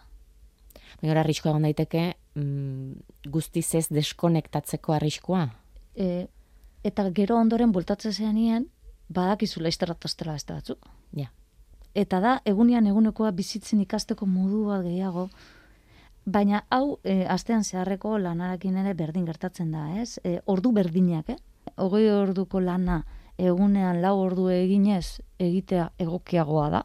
Baina 0.99 1.15
hor 1.15 1.21
arriskoa 1.23 1.53
egon 1.55 1.65
daiteke, 1.65 2.03
mm, 2.35 3.25
guztiz 3.33 3.65
ez 3.79 3.87
deskonektatzeko 3.89 4.93
arriskoa. 4.93 5.47
E, 5.95 6.27
eta 6.85 7.09
gero 7.15 7.39
ondoren 7.41 7.73
bultatze 7.73 8.13
zeanien, 8.13 8.69
badakizu 9.09 9.65
laizterra 9.65 9.97
tostela 9.97 10.37
beste 10.37 10.53
batzuk. 10.53 10.85
Ja. 11.17 11.31
Eta 11.95 12.19
da, 12.21 12.39
egunean 12.45 12.87
egunekoa 12.87 13.31
bizitzen 13.31 13.81
ikasteko 13.81 14.25
modu 14.29 14.65
bat 14.67 14.83
gehiago, 14.85 15.29
baina 16.25 16.63
hau 16.69 16.99
e, 17.03 17.25
astean 17.25 17.63
zeharreko 17.63 18.17
lanarekin 18.21 18.77
ere 18.77 18.93
berdin 18.93 19.25
gertatzen 19.25 19.71
da, 19.71 19.87
ez? 20.01 20.19
E, 20.23 20.39
ordu 20.45 20.71
berdinak, 20.71 21.29
eh? 21.29 21.37
Hogei 21.77 22.09
orduko 22.11 22.59
lana 22.59 23.03
egunean 23.37 24.01
lau 24.01 24.17
ordu 24.19 24.49
eginez 24.53 25.21
egitea 25.39 25.89
egokiagoa 25.97 26.69
da. 26.69 26.83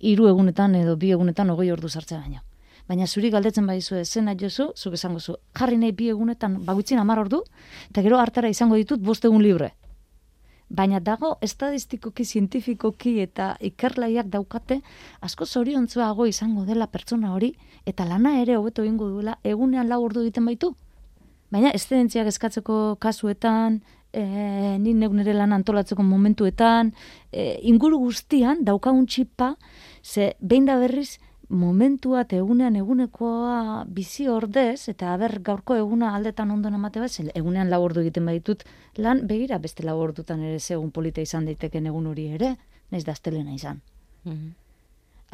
Hiru 0.00 0.28
egunetan 0.28 0.74
edo 0.74 0.96
bi 0.96 1.12
egunetan 1.14 1.50
hogei 1.50 1.70
ordu 1.72 1.88
sartzea 1.88 2.20
baino. 2.20 2.42
Baina 2.88 3.06
zuri 3.06 3.30
galdetzen 3.30 3.66
badizu 3.66 4.02
zena 4.04 4.34
jozu, 4.36 4.72
zuk 4.76 4.94
esango 4.98 5.20
zu, 5.20 5.38
jarri 5.56 5.78
nahi 5.80 5.92
bi 5.92 6.10
egunetan 6.12 6.58
baguitzin 6.66 6.98
hamar 7.00 7.22
ordu, 7.22 7.40
eta 7.88 8.02
gero 8.02 8.18
hartara 8.20 8.50
izango 8.52 8.76
ditut 8.76 9.00
bost 9.00 9.24
egun 9.24 9.42
libre. 9.42 9.72
Baina 10.74 10.98
dago 11.00 11.36
estadistikoki, 11.44 12.24
zientifikoki 12.24 13.18
eta 13.22 13.52
ikerlaiak 13.62 14.30
daukate 14.32 14.80
asko 15.22 15.46
zoriontzuago 15.46 16.26
izango 16.26 16.64
dela 16.66 16.88
pertsona 16.90 17.34
hori 17.34 17.52
eta 17.86 18.06
lana 18.08 18.32
ere 18.40 18.56
hobeto 18.58 18.82
egingo 18.82 19.08
duela 19.12 19.36
egunean 19.44 19.88
lau 19.88 20.00
ordu 20.02 20.24
egiten 20.24 20.48
baitu. 20.50 20.72
Baina 21.54 21.70
eszedentziak 21.78 22.26
eskatzeko 22.26 22.96
kasuetan, 22.98 23.82
e, 24.10 24.24
ni 24.82 24.94
neuk 24.98 25.14
nire 25.14 25.34
lan 25.36 25.52
antolatzeko 25.54 26.02
momentuetan, 26.02 26.90
e, 27.30 27.60
inguru 27.70 28.00
guztian 28.08 28.64
daukagun 28.66 29.06
txipa, 29.06 29.54
ze 30.02 30.32
behin 30.40 30.66
da 30.66 30.78
berriz 30.80 31.20
momentua 31.54 32.24
eta 32.24 32.36
egunean 32.36 32.76
egunekoa 32.76 33.84
bizi 33.86 34.26
ordez, 34.28 34.88
eta 34.92 35.12
aber 35.14 35.38
gaurko 35.46 35.76
eguna 35.78 36.14
aldetan 36.16 36.50
ondoen 36.50 36.74
emate 36.78 37.00
bat, 37.02 37.16
egunean 37.34 37.70
lau 37.70 37.80
ordu 37.84 38.02
egiten 38.04 38.26
baditut, 38.26 38.64
lan 38.98 39.24
begira 39.30 39.58
beste 39.58 39.86
lau 39.86 39.96
ordutan 40.02 40.42
ere 40.42 40.60
segun 40.60 40.90
polita 40.90 41.24
izan 41.24 41.48
daiteken 41.48 41.86
egun 41.86 42.06
hori 42.10 42.28
ere, 42.38 42.54
naiz 42.90 43.04
da 43.04 43.12
astelena 43.12 43.54
izan. 43.54 43.80
Mhm. 44.24 44.52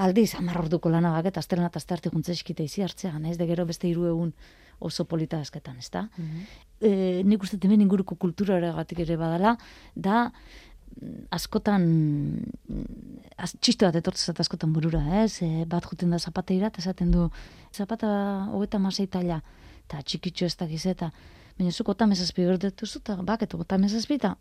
Aldiz, 0.01 0.35
hamar 0.35 0.57
orduko 0.63 0.89
lana 0.89 1.11
baket, 1.13 1.37
astelena 1.37 1.69
eta 1.69 1.79
astarte 1.79 2.11
juntze 2.11 2.33
eskita 2.33 2.63
izi 2.65 2.83
hartzea, 2.83 3.19
naiz 3.19 3.37
de 3.37 3.47
gero 3.47 3.67
beste 3.67 3.89
hiru 3.89 4.07
egun 4.09 4.33
oso 4.81 5.05
polita 5.05 5.41
asketan, 5.41 5.77
ezta? 5.79 6.09
Mhm. 6.17 6.45
e, 6.81 7.23
nik 7.25 7.43
uste 7.43 7.59
hemen 7.61 7.83
inguruko 7.83 8.17
kultura 8.17 8.57
ere 8.57 8.73
badala, 9.17 9.59
da 9.95 10.33
mm, 10.33 10.70
askotan 11.31 11.85
az, 13.37 13.55
txisto 13.61 13.87
bat 13.87 13.97
etortzen 14.01 14.33
zat 14.33 14.43
askotan 14.45 14.73
burura, 14.75 15.01
ez? 15.23 15.41
E, 15.45 15.65
bat 15.69 15.87
juten 15.89 16.13
da 16.13 16.19
zapateira, 16.19 16.71
eta 16.71 16.83
esaten 16.83 17.11
du, 17.15 17.29
zapata 17.73 18.11
hogeta 18.53 18.81
masei 18.83 19.07
taila, 19.09 19.41
eta 19.87 20.03
txikitxo 20.03 20.51
ez 20.51 20.57
dakiz 20.61 20.85
eta, 20.91 21.11
baina 21.59 21.73
zuk 21.73 21.93
ota 21.95 22.09
mesazpi 22.11 22.47
berdetu 22.47 22.87
zu, 22.87 23.01
eta 23.01 23.17
baketu 23.27 23.61
ota 23.61 23.79
mesazpi, 23.79 24.21
eta 24.21 24.35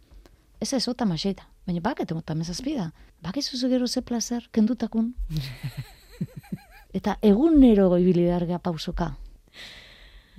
ez 0.60 0.74
ez 0.74 0.88
ota 0.92 1.08
maseita, 1.08 1.48
baina 1.68 1.82
baketu 1.84 2.18
ota 2.20 2.36
mesazpi 2.36 2.76
da. 2.76 2.92
Bakizu 3.24 3.58
zu 3.58 3.70
gero 3.70 3.88
ze 3.88 4.02
placer, 4.02 4.50
kendutakun. 4.52 5.14
eta 6.98 7.18
egunero 7.22 7.98
ibili 7.98 8.26
behar 8.28 8.60
pausoka. 8.60 9.16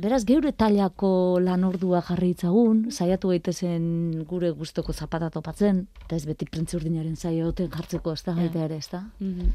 Beraz, 0.01 0.23
geure 0.25 0.49
tailako 0.57 1.09
lan 1.45 1.65
ordua 1.69 1.99
jarri 2.07 2.31
itzagun, 2.33 2.87
saiatu 2.89 3.35
gaitezen 3.35 4.23
gure 4.31 4.49
gustoko 4.57 4.95
zapata 4.97 5.29
topatzen, 5.35 5.83
eta 6.07 6.17
ez 6.17 6.23
beti 6.25 6.47
prentzi 6.49 6.79
urdinaren 6.79 7.19
saioten 7.21 7.69
jartzeko, 7.75 8.15
ez 8.17 8.23
da, 8.25 8.33
Ja. 8.33 8.37
baita 8.47 8.65
ere, 8.65 8.77
ez 8.79 8.89
da? 8.89 9.03
Mhm. 9.21 9.51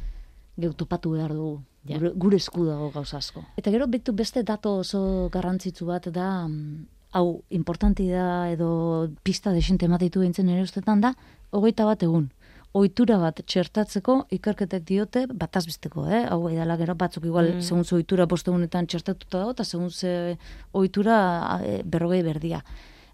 Geu 0.58 0.74
topatu 0.74 1.12
behar 1.12 1.34
dugu, 1.34 1.62
Ja. 1.86 1.98
gure, 1.98 2.12
gure 2.16 2.38
esku 2.38 2.66
dago 2.66 2.92
gauza 2.92 3.18
asko. 3.18 3.44
Eta 3.58 3.72
gero 3.72 3.88
betu 3.88 4.14
beste 4.14 4.44
dato 4.44 4.78
oso 4.78 5.30
garrantzitsu 5.32 5.86
bat 5.88 6.08
da, 6.14 6.48
mm, 6.48 6.86
hau, 7.14 7.42
importanti 7.50 8.08
da, 8.10 8.52
edo 8.52 9.10
pista 9.24 9.52
desente 9.52 9.86
ematitu 9.86 10.20
behintzen 10.20 10.50
ere 10.50 10.62
ustetan 10.62 11.02
da, 11.02 11.16
hogeita 11.50 11.86
bat 11.86 12.04
egun. 12.04 12.30
Ohitura 12.76 13.16
bat 13.22 13.38
txertatzeko 13.48 14.16
ikerketek 14.36 14.84
diote 14.84 15.22
bataz 15.32 15.64
besteko, 15.70 16.04
eh? 16.12 16.26
Hau 16.28 16.50
edala 16.50 16.76
gero 16.76 16.96
batzuk 17.00 17.24
igual 17.24 17.54
Mm. 17.54 17.62
segun 17.62 17.86
ze 17.86 17.96
ohitura 17.96 18.26
bost 18.26 18.48
egunetan 18.48 18.88
txertatuta 18.88 19.40
dago 19.40 19.52
eta 19.52 19.64
segun 19.64 19.92
ze 19.92 20.38
ohitura 20.74 21.62
e, 21.64 21.84
berrogei 21.84 22.22
berdia. 22.24 22.64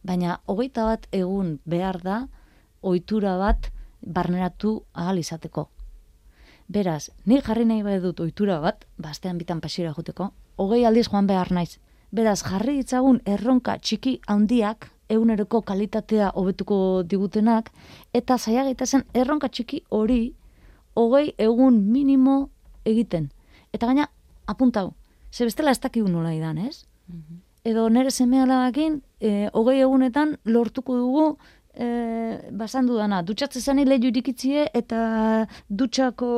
Baina 0.04 0.40
hogeita 0.48 0.86
bat 0.86 1.06
egun 1.12 1.60
behar 1.66 2.02
da 2.02 2.28
ohitura 2.82 3.38
bat 3.38 3.70
barneratu 4.02 4.84
ahal 4.94 5.20
izateko. 5.20 5.70
Beraz, 6.68 7.12
ni 7.26 7.40
jarri 7.42 7.66
nahi 7.66 7.84
bai 7.84 8.00
dut 8.00 8.20
ohitura 8.20 8.60
bat, 8.60 8.86
bastean 8.98 9.38
bitan 9.38 9.62
pasira 9.62 9.94
joteko, 9.94 10.32
hogei 10.58 10.86
aldiz 10.86 11.08
joan 11.08 11.28
behar 11.28 11.52
naiz. 11.52 11.78
Beraz, 12.12 12.42
jarri 12.44 12.78
ditzagun 12.78 13.22
erronka 13.26 13.78
txiki 13.78 14.22
handiak, 14.28 14.90
eguneroko 15.12 15.62
kalitatea 15.68 16.32
hobetuko 16.36 17.04
digutenak, 17.04 17.72
eta 18.14 18.38
zaila 18.38 18.66
gaitazen 18.70 19.04
erronka 19.14 19.50
txiki 19.50 19.84
hori 19.90 20.22
hogei 20.96 21.34
egun 21.38 21.80
minimo 21.92 22.50
egiten. 22.86 23.30
Eta 23.74 23.88
gaina, 23.88 24.10
apuntau, 24.48 24.94
ze 25.32 25.46
bestela 25.46 25.72
ez 25.72 25.80
dakigu 25.80 26.10
nola 26.10 26.34
idan, 26.36 26.58
ez? 26.58 26.86
Edo 27.64 27.88
nere 27.90 28.12
seme 28.12 28.42
alabakin, 28.42 29.02
e, 29.22 29.50
hogei 29.54 29.80
egunetan 29.82 30.38
lortuko 30.46 30.98
dugu 30.98 31.26
e, 31.74 31.88
basan 32.52 32.88
dudana, 32.90 33.22
dutxatze 33.24 33.62
zani 33.62 33.86
lehiu 33.86 34.10
irikitzie 34.12 34.68
eta 34.74 35.48
dutxako 35.70 36.32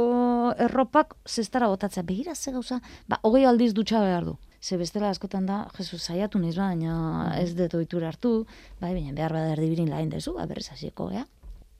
erropak 0.67 1.15
zestara 1.27 1.69
botatzea. 1.71 2.03
Begira 2.03 2.35
ze 2.35 2.51
gauza, 2.51 2.81
ba, 3.07 3.19
hogei 3.23 3.45
aldiz 3.45 3.73
dutxa 3.73 4.01
behar 4.03 4.25
du. 4.25 4.37
Ze 4.63 4.77
bestela 4.79 5.09
askotan 5.11 5.45
da, 5.45 5.65
Jesus, 5.75 6.05
saiatu 6.07 6.39
naiz 6.39 6.55
baina 6.55 7.33
ez 7.35 7.49
dut 7.57 7.73
ohitura 7.75 8.07
hartu, 8.13 8.45
bai, 8.79 8.93
baina 8.93 9.11
behar 9.11 9.33
bada 9.35 9.49
erdibirin 9.57 9.89
lain 9.91 10.07
dezu, 10.13 10.37
ba, 10.37 10.45
berriz 10.47 10.69
hasiko, 10.71 11.09
ea? 11.11 11.25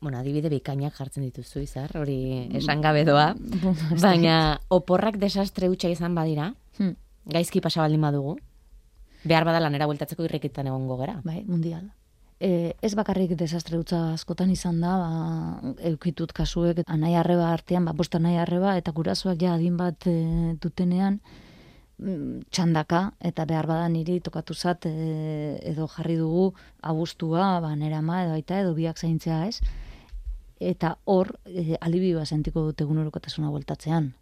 Bueno, 0.04 0.19
adibide 0.19 0.50
bikainak 0.52 0.98
jartzen 0.98 1.24
dituzu, 1.24 1.62
izar, 1.63 1.93
hori 1.96 2.50
esan 2.60 2.82
gabe 2.84 3.06
doa. 3.08 3.30
Baina 4.04 4.60
oporrak 4.67 5.15
desastre 5.22 5.69
hutsa 5.72 5.88
izan 5.93 6.15
badira, 6.17 6.50
Hmm, 6.74 6.96
gaizki 7.30 7.62
pasa 7.62 7.84
baldin 7.84 8.02
badugu, 8.02 8.34
behar 9.24 9.46
bada 9.46 9.60
lanera 9.62 9.86
bueltatzeko 9.86 10.26
irrikitan 10.26 10.67
egongo 10.67 10.98
gara. 10.98 11.19
bai, 11.24 11.43
mundial. 11.48 11.86
E, 12.41 12.74
ez 12.82 12.96
bakarrik 13.00 13.38
desastre 13.39 13.78
utza 13.78 14.02
askotan 14.17 14.50
izan 14.52 14.82
da, 14.82 14.98
ba, 14.98 15.74
eukitut 15.91 16.34
kasuek 16.34 16.82
anai 16.88 17.13
arreba 17.15 17.54
artean, 17.54 17.86
ba, 17.86 17.93
bost 17.93 18.15
anai 18.15 18.36
arreba, 18.41 18.76
eta 18.76 18.91
gurasoak 18.91 19.39
ja 19.39 19.54
adin 19.54 19.78
bat 19.78 20.08
e, 20.10 20.58
dutenean, 20.60 21.22
mm, 21.22 21.52
txandaka, 21.99 23.01
eta 23.21 23.45
behar 23.45 23.67
bada 23.67 23.88
niri 23.89 24.19
tokatu 24.19 24.53
zat, 24.53 24.86
e, 24.86 25.60
edo 25.63 25.88
jarri 25.88 26.17
dugu 26.17 26.53
abustua, 26.82 27.60
ba, 27.62 27.75
nera 27.75 27.99
edo 27.99 28.34
aita, 28.34 28.60
edo 28.60 28.73
biak 28.73 28.97
zaintzea 28.97 29.47
ez, 29.47 29.60
eta 30.60 30.97
hor, 31.06 31.39
e, 31.45 31.77
alibi 31.82 32.13
bat 32.13 32.27
sentiko 32.27 32.63
dut 32.65 32.82
egunerokotasuna 32.82 33.49
bueltatzean. 33.49 34.13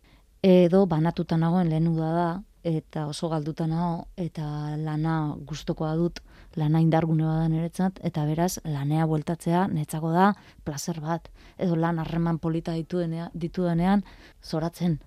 Edo 0.43 0.86
banatuta 0.86 1.38
nagoen 1.38 1.69
lehen 1.69 1.88
uda 1.88 2.12
da, 2.13 2.29
eta 2.63 3.07
oso 3.07 3.29
galduta 3.29 3.67
nago, 3.67 4.07
eta 4.17 4.75
lana 4.77 5.36
gustokoa 5.47 5.95
dut, 5.95 6.19
lana 6.55 6.81
indargune 6.81 7.23
bada 7.25 7.47
niretzat, 7.47 7.99
eta 8.03 8.25
beraz, 8.25 8.60
lanea 8.65 9.05
bueltatzea 9.05 9.67
netzako 9.67 10.12
da 10.12 10.34
placer 10.63 10.99
bat. 11.01 11.29
Edo 11.57 11.75
lan 11.75 11.99
harreman 11.99 12.39
polita 12.39 12.73
dituenea, 12.73 13.29
ditudanean, 13.34 14.03
zoratzen. 14.43 14.99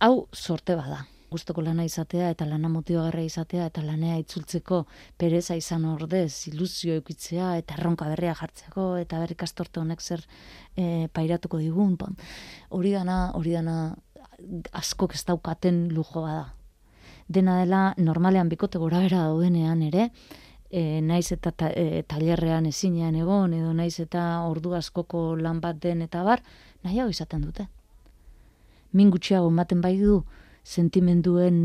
Hau 0.00 0.28
sorte 0.32 0.76
bada. 0.76 1.04
Gustoko 1.34 1.64
lana 1.66 1.82
izatea 1.82 2.28
eta 2.30 2.46
lana 2.46 2.68
motibagarria 2.70 3.26
izatea 3.26 3.66
eta 3.70 3.82
lanea 3.82 4.20
itzultzeko 4.22 4.84
pereza 5.18 5.56
izan 5.58 5.84
ordez, 5.90 6.46
ilusio 6.52 6.94
eukitzea 7.00 7.56
eta 7.58 7.74
erronka 7.78 8.06
berria 8.12 8.36
jartzeko 8.38 8.84
eta 9.02 9.18
berrik 9.22 9.42
astorte 9.42 9.82
honek 9.82 10.00
zer 10.00 10.22
e, 10.76 11.08
pairatuko 11.12 11.58
digun. 11.58 11.96
pa. 11.96 12.12
Hori 12.70 12.92
dana, 12.94 13.32
hori 13.34 13.56
dana 13.56 13.96
askok 14.72 15.14
ez 15.14 15.24
daukaten 15.24 15.88
lujo 15.94 16.22
bada. 16.22 16.52
dena 17.28 17.58
dela 17.58 17.94
normalean 17.96 18.48
bikote 18.48 18.78
gora 18.78 18.98
bera 19.00 19.22
daudenean 19.24 19.82
ere, 19.82 20.10
e, 20.70 21.00
naiz 21.00 21.32
eta 21.32 21.52
ta, 21.52 21.70
e, 21.70 22.02
tailerrean 22.02 22.66
ezinean 22.66 23.14
egon, 23.16 23.54
edo 23.54 23.72
naiz 23.72 23.98
eta 24.00 24.24
ordu 24.44 24.74
askoko 24.74 25.34
lan 25.36 25.60
bat 25.60 25.78
den 25.80 26.02
eta 26.02 26.22
bar, 26.22 26.42
nahiago 26.84 27.10
izaten 27.10 27.40
dute. 27.46 27.66
Min 28.92 29.10
gutxiago 29.10 29.48
ematen 29.48 29.80
bai 29.80 29.96
du, 29.98 30.22
sentimenduen 30.64 31.56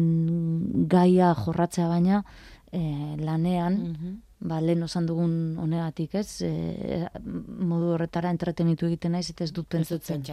gaia 0.91 1.33
jorratzea 1.35 1.88
baina, 1.88 2.23
e, 2.71 3.15
lanean, 3.19 3.77
Mhm. 3.93 4.21
ba, 4.41 4.62
lehen 4.62 4.83
osan 4.83 5.05
dugun 5.07 5.57
honegatik, 5.57 6.15
ez, 6.15 6.41
e, 6.41 7.07
modu 7.23 7.93
horretara 7.95 8.29
entretenitu 8.29 8.85
egiten 8.85 9.12
naiz, 9.13 9.29
eta 9.29 9.43
ez 9.43 9.51
dut 9.51 9.67
pentsatzen. 9.67 10.23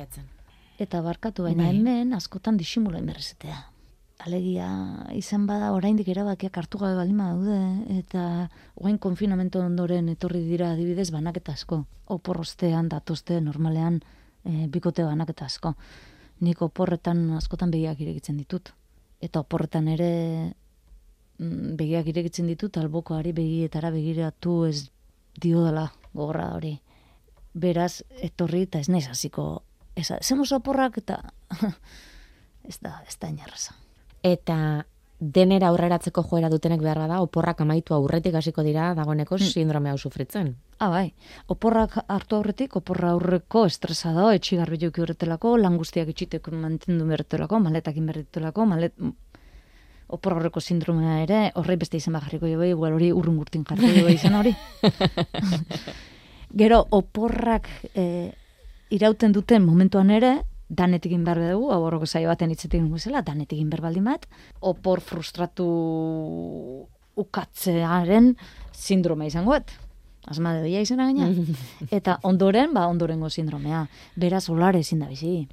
Eta 0.78 1.00
barkatu, 1.00 1.42
baina 1.42 1.64
Bai. 1.64 1.76
hemen 1.76 2.12
askotan 2.12 2.56
disimula 2.56 2.98
inberrezetea. 2.98 3.64
Alegia, 4.18 4.68
izan 5.12 5.46
bada 5.46 5.72
oraindik 5.72 6.08
erabakiak 6.08 6.56
hartu 6.56 6.78
gabe 6.78 6.94
baldin 6.96 7.18
daude 7.18 7.98
eta 7.98 8.48
orain 8.74 8.96
konfinamentu 8.98 9.60
ondoren 9.60 10.08
etorri 10.08 10.40
dira 10.48 10.70
adibidez 10.72 11.10
banaketa 11.10 11.52
asko. 11.52 11.84
Oporrostean, 12.06 12.88
datoste, 12.88 13.40
normalean, 13.40 14.00
e, 14.44 14.66
bikote 14.68 15.04
banaketa 15.04 15.44
asko. 15.44 15.74
Nik 16.44 16.62
oporretan 16.62 17.30
askotan 17.38 17.70
begiak 17.72 18.00
irekitzen 18.00 18.36
ditut. 18.36 18.72
Eta 19.22 19.40
oporretan 19.40 19.88
ere 19.88 20.10
mm, 21.38 21.76
begiak 21.78 22.10
irekitzen 22.12 22.50
ditut, 22.50 22.76
albokoari 22.76 23.32
begietara 23.36 23.90
begiratu 23.94 24.64
ez 24.68 24.88
diodala 25.40 25.88
gogorra 26.12 26.50
hori. 26.56 26.74
Beraz, 27.56 28.02
etorri 28.20 28.66
eta 28.66 28.82
ez 28.82 28.90
naiz 28.92 29.06
hasiko 29.08 29.46
esa, 29.96 30.18
zemos 30.22 30.52
oporrak 30.52 30.98
eta 31.00 31.22
ez 32.68 32.76
da, 32.84 33.00
ez 33.08 33.16
da 33.20 33.32
inerraza. 33.32 33.76
Eta 34.22 34.58
denera 35.18 35.70
aurreratzeko 35.72 36.22
joera 36.28 36.50
dutenek 36.52 36.82
behar 36.84 36.98
bada, 37.00 37.20
oporrak 37.24 37.60
amaitu 37.64 37.94
aurretik 37.94 38.34
hasiko 38.36 38.62
dira 38.62 38.92
dagoeneko 38.94 39.38
sindrome 39.38 39.90
hau 39.90 39.98
sufritzen. 39.98 40.54
Ah, 40.78 40.90
bai. 40.90 41.14
Oporrak 41.48 41.96
hartu 42.06 42.36
aurretik, 42.36 42.76
oporra 42.76 43.14
aurreko 43.14 43.64
estresa 43.66 44.12
da, 44.12 44.28
etxigarbi 44.36 44.78
joki 44.82 45.00
horretelako, 45.00 45.56
lan 45.56 45.78
guztiak 45.80 46.10
itxiteko 46.12 46.52
mantendu 46.52 47.06
berretelako, 47.08 47.60
maletakin 47.68 48.12
berretelako, 48.12 48.66
malet... 48.66 48.94
Opor 50.06 50.36
horreko 50.36 50.60
sindromea 50.62 51.16
ere, 51.24 51.38
horrei 51.58 51.74
beste 51.80 51.98
izan 51.98 52.14
bajarriko 52.14 52.46
jo 52.46 52.60
igual 52.62 52.92
hori 52.94 53.08
urrun 53.10 53.40
gurtin 53.40 53.64
jarriko 53.66 54.04
jo 54.04 54.12
izan 54.14 54.36
hori. 54.38 54.52
Gero, 56.60 56.84
oporrak 56.94 57.66
e, 57.90 58.30
irauten 58.94 59.34
duten 59.34 59.64
momentuan 59.66 60.12
ere, 60.14 60.30
danetik 60.68 61.12
egin 61.12 61.24
behar 61.24 61.40
dugu, 61.40 61.70
hau 61.72 61.80
horroko 61.86 62.06
zaio 62.06 62.28
baten 62.28 62.50
hitzetik 62.50 62.80
egin 62.80 62.98
zela, 62.98 63.22
danetik 63.22 63.58
egin 63.58 63.70
behar 63.70 63.86
baldin 63.88 64.04
bat, 64.04 64.26
opor 64.60 65.00
frustratu 65.00 65.66
ukatzearen 67.16 68.34
sindromea 68.72 69.32
izango 69.32 69.54
bat. 69.54 69.72
Asma 70.26 70.56
de 70.56 70.64
doia 70.64 70.80
izena 70.82 71.06
gaina. 71.06 71.28
Eta 71.98 72.18
ondoren, 72.26 72.72
ba, 72.74 72.88
ondorengo 72.90 73.30
sindromea. 73.30 73.84
Beraz, 74.18 74.48
olare 74.50 74.82
ezin 74.82 75.04
da 75.04 75.10
bizi. 75.12 75.46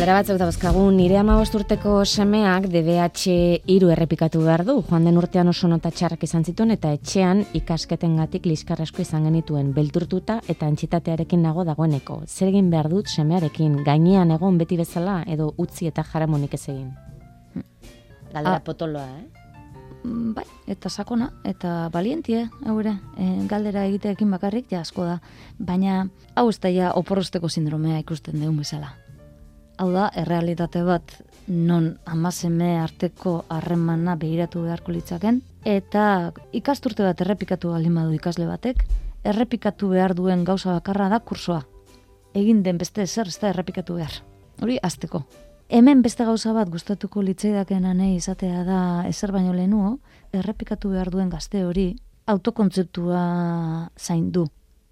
Galdera 0.00 0.16
batzuk 0.16 0.38
dauzkagu, 0.40 0.82
nire 0.96 1.18
ama 1.20 1.34
urteko 1.36 2.06
semeak 2.06 2.70
DBH 2.72 3.34
iru 3.68 3.90
errepikatu 3.92 4.40
behar 4.40 4.62
du. 4.64 4.78
Joan 4.88 5.04
den 5.04 5.18
urtean 5.20 5.48
oso 5.52 5.68
nota 5.68 5.90
txarrak 5.90 6.22
izan 6.24 6.42
zituen 6.42 6.70
eta 6.72 6.94
etxean 6.96 7.42
ikasketen 7.52 8.14
gatik 8.16 8.46
liskarrasko 8.46 9.02
izan 9.02 9.26
genituen 9.28 9.74
belturtuta 9.74 10.38
eta 10.48 10.66
antxitatearekin 10.72 11.42
nago 11.42 11.66
dagoeneko. 11.68 12.22
Zer 12.26 12.48
egin 12.48 12.70
behar 12.70 12.88
dut 12.88 13.12
semearekin, 13.12 13.82
gainean 13.84 14.30
egon 14.30 14.56
beti 14.56 14.78
bezala 14.80 15.18
edo 15.26 15.50
utzi 15.58 15.90
eta 15.92 16.02
jaramonik 16.14 16.54
ez 16.54 16.62
egin. 16.70 16.94
Galdera 18.32 18.56
Ah. 18.56 18.64
potoloa, 18.64 19.04
eh? 19.04 19.28
Mm, 20.02 20.32
Bai, 20.32 20.46
eta 20.66 20.88
sakona, 20.88 21.30
eta 21.44 21.90
balientie, 21.92 22.48
hau 22.64 22.80
ere, 22.80 22.96
e, 23.18 23.46
galdera 23.46 23.84
egiteekin 23.84 24.30
bakarrik, 24.30 24.72
ja 24.72 24.80
asko 24.80 25.04
da. 25.04 25.20
Baina, 25.58 26.08
hau 26.34 26.48
ez 26.48 26.58
da 26.58 26.70
ja 26.70 26.92
oporrosteko 26.94 27.50
sindromea 27.50 27.98
ikusten 27.98 28.40
deun 28.40 28.56
bezala. 28.56 28.94
Hau 29.80 29.88
da, 29.94 30.10
errealitate 30.12 30.82
bat 30.84 31.12
non 31.48 31.86
amazeme 32.04 32.74
arteko 32.82 33.46
harremana 33.48 34.12
behiratu 34.20 34.66
beharko 34.66 34.92
litzaken, 34.92 35.38
eta 35.64 36.02
ikasturte 36.52 37.06
bat 37.06 37.22
errepikatu 37.24 37.70
baldin 37.72 37.96
ikasle 38.12 38.44
batek, 38.46 38.84
errepikatu 39.24 39.88
behar 39.88 40.14
duen 40.14 40.44
gauza 40.44 40.74
bakarra 40.76 41.08
da 41.08 41.20
kursoa. 41.20 41.62
Egin 42.34 42.62
den 42.62 42.76
beste 42.76 43.02
ezer 43.02 43.26
ez 43.26 43.38
da 43.40 43.48
errepikatu 43.48 43.94
behar. 43.94 44.20
Hori, 44.60 44.76
azteko. 44.82 45.24
Hemen 45.70 46.02
beste 46.02 46.24
gauza 46.28 46.52
bat 46.52 46.68
gustatuko 46.68 47.22
litzaidaken 47.22 47.84
anei 47.86 48.16
izatea 48.16 48.64
da 48.64 49.08
ezer 49.08 49.32
baino 49.32 49.54
lehenuo, 49.54 49.98
errepikatu 50.32 50.90
behar 50.90 51.08
duen 51.10 51.30
gazte 51.30 51.64
hori 51.64 51.94
autokontzeptua 52.26 53.22
zaindu. 53.96 54.44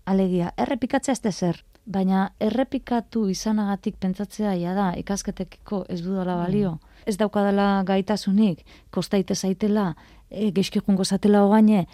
Alegia, 0.07 0.55
errepikatzea 0.57 1.13
ez 1.13 1.21
da 1.21 1.29
ezer, 1.29 1.61
baina 1.89 2.29
errepikatu 2.41 3.27
izanagatik 3.33 3.97
pentsatzea 4.01 4.53
ja 4.61 4.75
da 4.77 4.93
ikasketekiko 5.01 5.85
ez 5.89 6.03
dudala 6.05 6.37
balio. 6.37 6.77
Ez 7.07 7.17
daukadala 7.17 7.83
gaitasunik, 7.89 8.65
kostaite 8.91 9.35
zaitela, 9.35 9.95
e, 10.31 10.51
geizki 10.53 10.83
jungo 10.85 11.05
zatela 11.05 11.43
hogaine, 11.47 11.87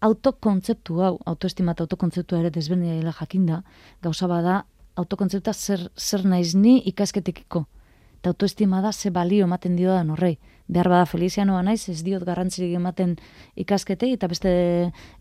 autokontzeptu 0.00 1.00
hau, 1.02 1.18
autoestima 1.26 1.72
eta 1.76 1.84
autokontzeptua 1.84 2.40
ere 2.40 2.50
desberdina 2.50 2.96
dela 2.96 3.12
jakinda, 3.20 3.62
gauza 4.02 4.28
bada, 4.30 4.62
autokontzeptua 4.96 5.52
zer, 5.54 5.88
zer 5.96 6.24
naiz 6.24 6.54
ni 6.54 6.78
ikasketekiko. 6.92 7.66
Eta 8.20 8.32
autoestima 8.32 8.80
da 8.80 8.92
ze 8.92 9.10
balio 9.10 9.44
ematen 9.44 9.76
dio 9.76 9.92
da 9.92 10.04
horrei. 10.12 10.38
Behar 10.66 10.88
bada 10.90 11.06
Felizianoa 11.06 11.60
naiz, 11.62 11.88
ez 11.88 12.00
diot 12.02 12.24
garrantzirik 12.26 12.74
ematen 12.74 13.14
ikasketei, 13.62 14.12
eta 14.16 14.26
beste 14.26 14.50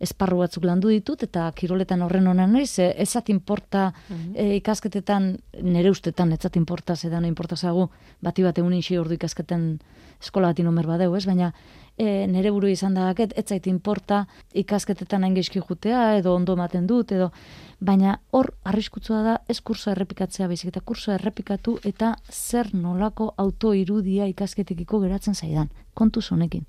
esparru 0.01 0.39
batzuk 0.41 0.65
landu 0.65 0.89
ditut, 0.89 1.21
eta 1.27 1.51
kiroletan 1.55 2.01
horren 2.01 2.27
honen 2.31 2.55
naiz, 2.57 2.79
e, 2.79 2.89
ezat 3.03 3.29
inporta 3.29 3.91
e, 4.33 4.55
ikasketetan, 4.57 5.35
nere 5.61 5.91
ustetan, 5.93 6.33
ezat 6.33 6.57
inporta, 6.57 6.95
zedan 6.95 7.29
inporta 7.29 7.55
zagu, 7.55 7.89
bati 8.25 8.45
bat 8.45 8.57
egunin 8.57 8.81
xi 8.81 8.97
ordu 8.97 9.13
ikasketen 9.19 9.75
eskola 10.21 10.49
bati 10.53 10.65
nomer 10.65 10.87
badeu, 10.89 11.13
ez? 11.15 11.25
Baina 11.29 11.51
e, 11.97 12.27
nere 12.27 12.51
buru 12.51 12.67
izan 12.67 12.95
da 12.95 13.07
daket, 13.09 13.33
ez 13.37 13.45
zait 13.49 13.67
inporta 13.67 14.25
ikasketetan 14.53 15.23
hain 15.23 15.35
geizki 15.35 15.61
jutea, 15.63 16.15
edo 16.19 16.35
ondo 16.35 16.53
ematen 16.53 16.87
dut, 16.87 17.11
edo 17.11 17.31
baina 17.79 18.19
hor 18.31 18.51
arriskutsua 18.63 19.21
da 19.23 19.35
ez 19.49 19.59
kursoa 19.61 19.93
errepikatzea 19.95 20.47
baizik 20.47 20.71
eta 20.73 20.81
kursoa 20.81 21.15
errepikatu 21.19 21.77
eta 21.83 22.15
zer 22.31 22.71
nolako 22.73 23.33
autoirudia 23.37 24.27
ikasketekiko 24.31 24.99
geratzen 25.03 25.35
zaidan. 25.35 25.69
Kontu 25.93 26.21
honekin. 26.31 26.65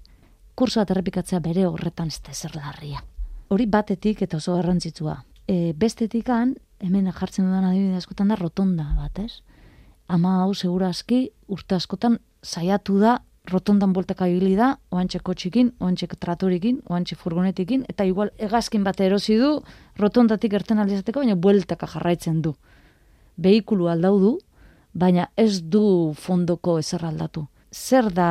Kursoa 0.54 0.86
errepikatzea 0.88 1.40
bere 1.40 1.66
horretan 1.66 2.08
ez 2.08 2.20
da 2.22 2.30
ezer 2.30 2.56
larria. 2.56 3.02
Hori 3.48 3.66
batetik 3.66 4.22
eta 4.22 4.36
oso 4.36 4.54
garrantzitsua. 4.56 5.22
E, 5.46 5.72
bestetikan, 5.72 6.56
hemen 6.80 7.10
jartzen 7.12 7.46
dudan 7.46 7.64
adibide 7.64 7.96
askotan 7.96 8.28
da 8.28 8.36
rotonda 8.36 8.86
bat, 8.96 9.18
ez? 9.18 9.42
Ama 10.08 10.42
hau 10.42 10.54
segura 10.54 10.88
aski 10.88 11.30
urte 11.48 11.74
askotan 11.74 12.18
saiatu 12.42 12.98
da 12.98 13.20
rotondan 13.50 13.92
bueltaka 13.92 14.28
ibili 14.30 14.54
da, 14.58 14.76
oantxe 14.90 15.20
kotxikin, 15.24 15.72
oantxe 15.80 16.08
tratorikin, 16.20 16.80
oantxe 16.88 17.16
furgonetikin, 17.16 17.84
eta 17.88 18.04
igual 18.04 18.32
hegazkin 18.38 18.84
bat 18.84 19.00
erosi 19.00 19.36
du, 19.38 19.60
rotondatik 19.98 20.52
erten 20.52 20.78
alizateko, 20.82 21.20
baina 21.20 21.36
bueltaka 21.36 21.86
jarraitzen 21.86 22.42
du. 22.42 22.54
Behikulu 23.36 23.88
aldau 23.92 24.18
du, 24.20 24.32
baina 24.94 25.28
ez 25.36 25.62
du 25.62 26.12
fondoko 26.16 26.78
ezer 26.80 27.04
aldatu. 27.04 27.46
Zer 27.70 28.10
da 28.14 28.30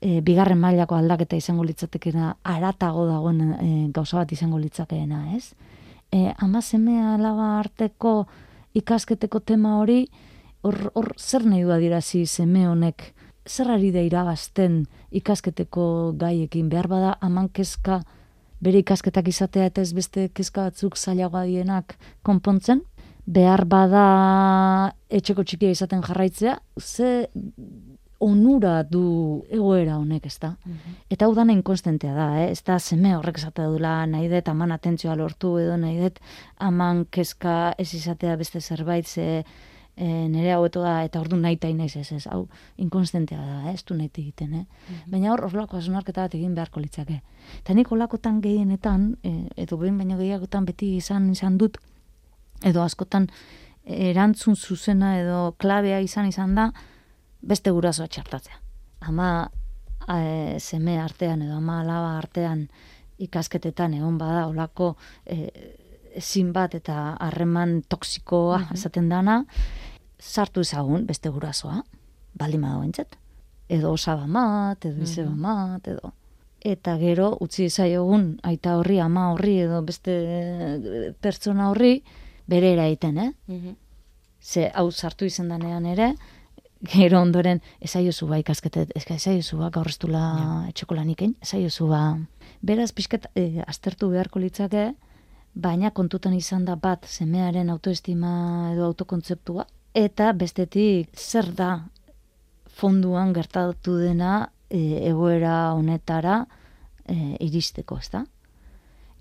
e, 0.00 0.20
bigarren 0.24 0.58
mailako 0.58 0.96
aldaketa 0.96 1.36
izango 1.36 1.66
litzatekeena, 1.68 2.36
aratago 2.42 3.06
dagoen 3.08 3.42
e, 3.52 3.68
gauza 3.94 4.22
bat 4.22 4.32
izango 4.32 4.58
litzakeena, 4.58 5.24
ez? 5.36 5.52
E, 6.12 6.32
ama 6.38 6.62
semea 6.64 7.14
alaba 7.14 7.58
arteko 7.58 8.22
ikasketeko 8.78 9.40
tema 9.40 9.76
hori, 9.82 10.06
hor, 10.62 10.78
hor 10.94 11.12
zer 11.18 11.44
nahi 11.46 11.64
du 11.66 11.72
adirazi 11.74 12.24
seme 12.26 12.66
honek, 12.68 13.12
zer 13.48 13.70
ari 13.72 13.90
da 13.92 14.04
irabazten 14.04 14.84
ikasketeko 15.10 16.14
gaiekin, 16.20 16.68
behar 16.68 16.88
bada 16.88 17.16
aman 17.24 17.48
kezka 17.48 18.02
bere 18.60 18.82
ikasketak 18.82 19.28
izatea 19.30 19.68
eta 19.70 19.82
ez 19.82 19.92
beste 19.94 20.28
kezka 20.34 20.68
batzuk 20.68 20.96
zailagoa 20.98 21.44
dienak 21.46 21.96
konpontzen, 22.26 22.82
behar 23.26 23.64
bada 23.68 24.04
etxeko 25.08 25.44
txikia 25.44 25.70
izaten 25.76 26.02
jarraitzea, 26.04 26.58
ze 26.80 27.28
onura 28.18 28.82
du 28.82 29.44
egoera 29.54 29.96
honek, 29.98 30.26
ez 30.26 30.38
da? 30.42 30.52
Eta 31.10 31.26
hau 31.26 31.34
dana 31.36 31.54
inkonstentea 31.54 32.14
da, 32.16 32.28
eh? 32.40 32.48
ez 32.50 32.62
da 32.66 32.78
seme 32.82 33.14
horrek 33.16 33.38
esatea 33.38 33.68
dula 33.70 33.94
nahi 34.10 34.28
dut 34.32 34.48
aman 34.50 34.74
atentzioa 34.74 35.14
lortu 35.14 35.54
edo 35.62 35.76
nahi 35.78 36.00
dut 36.02 36.18
aman 36.58 37.04
kezka 37.14 37.74
ez 37.78 37.92
izatea 37.94 38.36
beste 38.36 38.60
zerbait, 38.60 39.06
ze 39.06 39.44
e, 39.98 40.28
nire 40.30 40.52
hau 40.54 40.68
da, 40.68 41.02
eta 41.04 41.20
ordu 41.20 41.36
nahi 41.36 41.56
ta 41.58 41.68
naiz 41.74 41.96
ez, 41.96 42.12
ez, 42.12 42.26
hau 42.30 42.46
inkonstentea 42.78 43.38
da, 43.38 43.72
ez 43.72 43.82
du 43.84 43.94
nahi 43.98 44.10
egiten, 44.14 44.54
eh? 44.54 44.64
Mhm. 44.88 45.10
Baina 45.10 45.32
hor, 45.32 45.44
horlako 45.48 45.76
asunarketa 45.76 46.22
bat 46.22 46.34
egin 46.34 46.54
beharko 46.54 46.80
litzake. 46.80 47.20
Eta 47.58 47.74
nik 47.74 47.90
olakotan 47.92 48.40
gehienetan, 48.40 49.16
e, 49.24 49.48
edo 49.56 49.76
behin 49.76 49.98
baino 49.98 50.18
gehiagotan 50.18 50.64
beti 50.64 50.96
izan 50.96 51.30
izan 51.30 51.58
dut, 51.58 51.78
edo 52.62 52.82
askotan 52.82 53.28
erantzun 53.84 54.56
zuzena 54.56 55.18
edo 55.20 55.54
klabea 55.58 56.00
izan 56.00 56.28
izan 56.28 56.54
da, 56.54 56.72
beste 57.42 57.70
gurasoa 57.70 58.06
txartatzea. 58.06 58.58
Ama 59.08 59.48
e, 60.08 60.58
seme 60.58 60.98
artean 61.00 61.42
edo 61.42 61.56
ama 61.56 61.80
alaba 61.80 62.16
artean 62.18 62.68
ikasketetan 63.18 63.94
egon 63.94 64.18
bada 64.18 64.46
olako 64.46 64.96
e, 65.26 65.48
ezin 66.18 66.52
bat 66.52 66.74
eta 66.74 67.16
harreman 67.20 67.82
toksikoa 67.88 68.58
Mhm. 68.58 68.74
esaten 68.74 69.08
dana, 69.08 69.44
sartu 70.18 70.60
ezagun 70.60 71.06
beste 71.06 71.28
gurasoa, 71.30 71.82
baldin 72.34 72.62
badago 72.62 72.84
entzat. 72.84 73.16
Edo 73.68 73.92
osaba 73.92 74.26
mat, 74.26 74.84
edo 74.84 75.02
izeba 75.02 75.30
Mhm. 75.30 75.40
mat, 75.40 75.88
edo... 75.88 76.12
Eta 76.60 76.96
gero, 76.98 77.36
utzi 77.40 77.68
zaiogun 77.70 78.40
aita 78.42 78.76
horri, 78.78 78.98
ama 79.00 79.28
horri, 79.32 79.60
edo 79.60 79.82
beste 79.82 80.10
eh, 80.10 81.12
pertsona 81.20 81.68
horri, 81.70 82.02
bere 82.48 82.72
eraiten, 82.72 83.18
eh? 83.18 83.32
Mhm. 83.46 83.76
Ze 84.42 84.70
hau 84.74 84.90
sartu 84.90 85.24
izan 85.24 85.48
danean 85.48 85.86
ere, 85.86 86.14
gero 86.82 87.20
ondoren, 87.20 87.60
esaiozu 87.80 88.26
ba 88.26 88.38
ikasketet, 88.38 88.90
eska 88.96 89.14
esaiozu 89.14 89.58
ba 89.58 89.70
gaur 89.70 89.86
ez 89.88 89.98
dula 89.98 90.64
etxeko 90.68 90.94
lanikein, 90.94 91.36
esaiozu 91.42 91.86
ba. 91.88 92.18
Beraz, 92.62 92.90
pixket, 92.92 93.26
e, 93.36 93.62
aztertu 93.66 94.08
beharko 94.10 94.38
litzake, 94.38 94.94
baina 95.54 95.90
kontutan 95.90 96.34
izan 96.34 96.64
da 96.64 96.74
bat 96.76 97.04
semearen 97.06 97.70
autoestima 97.70 98.72
edo 98.72 98.84
autokontzeptua, 98.86 99.66
eta 99.98 100.32
bestetik 100.32 101.16
zer 101.18 101.50
da 101.58 101.72
fonduan 102.78 103.32
gertatu 103.34 103.96
dena 103.98 104.48
e, 104.70 104.80
egoera 105.08 105.74
honetara 105.74 106.44
e, 107.04 107.34
iristeko, 107.44 107.98
ezta? 107.98 108.22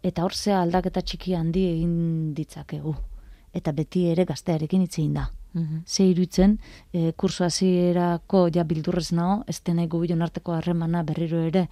Eta 0.06 0.24
hor 0.24 0.36
ze 0.36 0.54
aldaketa 0.54 1.02
txiki 1.02 1.34
handi 1.34 1.66
egin 1.72 2.34
ditzakegu. 2.38 2.94
Eta 3.58 3.74
beti 3.74 4.06
ere 4.12 4.28
gaztearekin 4.30 4.84
hitz 4.86 5.00
egin 5.00 5.16
da. 5.18 5.28
Mhm. 5.54 5.82
Ze 5.88 6.06
iruditzen, 6.06 6.60
e, 6.94 7.12
kurso 7.14 7.46
hasierako 7.46 8.48
ja 8.54 8.64
bildurrez 8.64 9.12
nago, 9.18 9.44
ez 9.48 9.60
denai 9.66 9.88
gubion 9.88 10.22
arteko 10.22 10.54
harremana 10.54 11.02
berriro 11.04 11.42
ere 11.42 11.68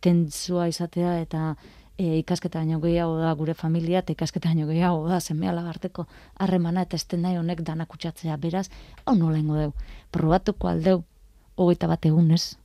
tentzua 0.00 0.68
izatea 0.68 1.18
eta 1.20 1.56
e, 1.98 2.18
ikasketa 2.18 2.60
baino 2.60 2.80
gehiago 2.80 3.16
da 3.18 3.32
gure 3.34 3.54
familia 3.54 4.00
eta 4.02 4.12
ikasketa 4.12 4.50
baino 4.50 4.66
gehiago 4.68 5.08
da 5.08 5.20
seme 5.20 5.48
arteko 5.48 6.06
harremana 6.38 6.82
eta 6.82 6.96
ez 6.96 7.06
nahi 7.18 7.36
honek 7.36 7.62
danak 7.62 7.88
kutsatzea 7.88 8.36
beraz, 8.36 8.68
hau 9.04 9.14
nola 9.14 9.38
ingo 9.38 9.56
deu. 9.56 9.72
Probatuko 10.10 10.68
aldeu, 10.68 11.02
hogeita 11.56 11.86
bat 11.86 12.04
egunez, 12.06 12.56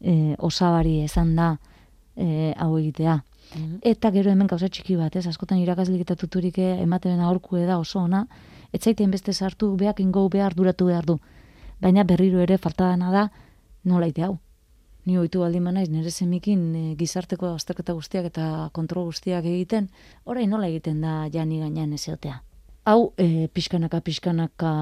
e, 0.00 0.34
osabari 0.38 1.02
esan 1.04 1.36
da 1.36 1.56
e, 2.16 2.54
hau 2.56 2.78
egitea. 2.78 3.22
Mhm. 3.54 3.78
Eta 3.82 4.10
gero 4.10 4.30
hemen 4.30 4.46
gauza 4.46 4.68
txiki 4.68 4.96
bat, 4.96 5.14
ez, 5.16 5.26
askotan 5.26 5.58
irakaslik 5.58 6.00
eta 6.00 6.16
tuturik 6.16 6.58
ematen 6.58 7.20
aurku 7.20 7.56
da 7.56 7.78
oso 7.78 8.00
ona, 8.00 8.26
ez 8.72 8.82
zaiten 8.82 9.10
beste 9.10 9.32
sartu 9.32 9.76
beak 9.76 10.00
ingo 10.00 10.28
behar 10.28 10.54
duratu 10.54 10.86
behar 10.86 11.06
du. 11.06 11.18
Baina 11.80 12.04
berriro 12.04 12.40
ere 12.40 12.58
falta 12.58 12.90
dana 12.90 13.10
da 13.10 13.30
nola 13.84 14.06
ite 14.06 14.24
hau. 14.24 14.38
Ni 15.08 15.16
ohitu 15.16 15.40
baldin 15.40 15.64
naiz 15.72 15.88
nire 15.88 16.10
semikin 16.12 16.64
e, 16.76 16.82
gizarteko 17.00 17.54
azterketa 17.54 17.94
guztiak 17.96 18.26
eta 18.28 18.68
kontrol 18.76 19.06
guztiak 19.08 19.46
egiten, 19.48 19.86
orain 20.28 20.50
nola 20.52 20.68
egiten 20.68 21.00
da 21.00 21.22
jani 21.32 21.62
gainean 21.62 21.94
ezeotea. 21.96 22.42
Hau 22.88 23.14
e, 23.16 23.48
pixkanaka 23.52 24.02
pixkanaka 24.04 24.72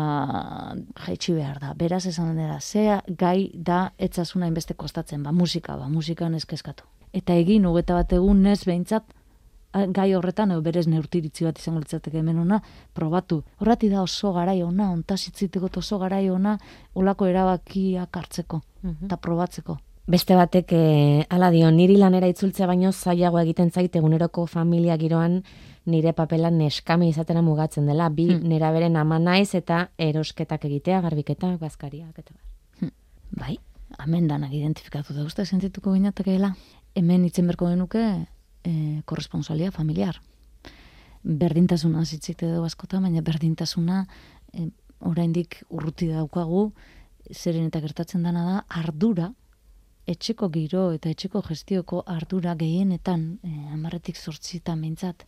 jaitsi 1.06 1.36
behar 1.36 1.60
da. 1.62 1.74
Beraz 1.78 2.04
esan 2.10 2.34
dira, 2.38 2.58
zea 2.60 2.98
gai 3.06 3.52
da 3.54 3.92
etzazuna 3.98 4.50
inbeste 4.50 4.74
kostatzen, 4.74 5.22
ba 5.22 5.30
musika, 5.30 5.76
ba 5.78 5.86
musikan 5.88 6.34
eskeskatu. 6.34 6.86
Eta 7.14 7.38
egin 7.38 7.66
hogeta 7.70 7.94
bat 7.94 8.12
egun 8.18 8.42
ez 8.50 8.64
behintzat 8.66 9.14
gai 9.94 10.08
horretan 10.14 10.50
edo 10.54 10.62
berez 10.64 10.86
neurtiritzi 10.88 11.44
bat 11.44 11.58
izango 11.60 11.82
litzateke 11.82 12.18
hemen 12.18 12.38
ona, 12.42 12.62
probatu. 12.94 13.42
Horrati 13.60 13.90
da 13.92 14.02
oso 14.02 14.32
garai 14.32 14.62
ona, 14.62 14.90
ontasitziteko 14.92 15.70
oso 15.76 15.98
garai 16.02 16.30
ona, 16.30 16.58
olako 16.94 17.26
erabakiak 17.26 18.16
hartzeko 18.16 18.62
Mhm. 18.82 19.04
eta 19.06 19.16
probatzeko. 19.16 19.78
Beste 20.06 20.36
batek 20.38 20.70
eh, 20.70 21.26
hala 21.34 21.48
dio, 21.50 21.66
niri 21.74 21.96
lanera 21.98 22.28
itzultzea 22.30 22.68
baino 22.70 22.92
zailago 22.92 23.40
egiten 23.40 23.72
zait 23.74 23.96
eguneroko 23.98 24.44
familia 24.46 24.94
giroan 25.00 25.40
nire 25.90 26.12
papelan 26.14 26.58
neskame 26.60 27.08
izatera 27.08 27.42
mugatzen 27.42 27.86
dela. 27.90 28.08
Bi 28.08 28.28
Hmm. 28.30 28.46
nera 28.48 28.70
beren 28.72 28.96
ama 28.96 29.18
naiz 29.18 29.54
eta 29.54 29.90
erosketak 29.98 30.64
egitea, 30.64 31.00
garbiketak, 31.00 31.58
bazkariak 31.58 32.18
eta 32.18 32.34
bar. 32.34 32.90
Bai, 33.36 33.58
hemen 33.98 34.28
danak 34.28 34.52
identifikatu 34.52 35.12
da 35.12 35.24
uste 35.24 35.44
sentituko 35.44 35.92
ginatekeela. 35.92 36.54
Hemen 36.94 37.24
itzen 37.24 37.46
berko 37.46 37.66
genuke 37.66 38.26
e, 38.64 39.02
korresponsalia 39.04 39.72
familiar. 39.72 40.20
Berdintasuna 41.24 42.04
zitzite 42.04 42.46
dugu 42.46 42.64
askota, 42.64 43.00
baina 43.00 43.20
berdintasuna 43.22 44.06
e, 44.52 44.70
oraindik 45.00 45.64
urruti 45.68 46.06
daukagu, 46.06 46.72
zeren 47.32 47.66
eta 47.66 47.80
gertatzen 47.80 48.22
dana 48.22 48.44
da, 48.44 48.64
ardura, 48.68 49.32
etxeko 50.06 50.48
giro 50.54 50.90
eta 50.94 51.10
etxeko 51.10 51.42
gestioko 51.48 52.02
ardura 52.06 52.54
gehienetan, 52.58 53.26
e, 53.42 53.52
amarretik 53.74 54.16
zortzita 54.16 54.76
mintzat, 54.76 55.26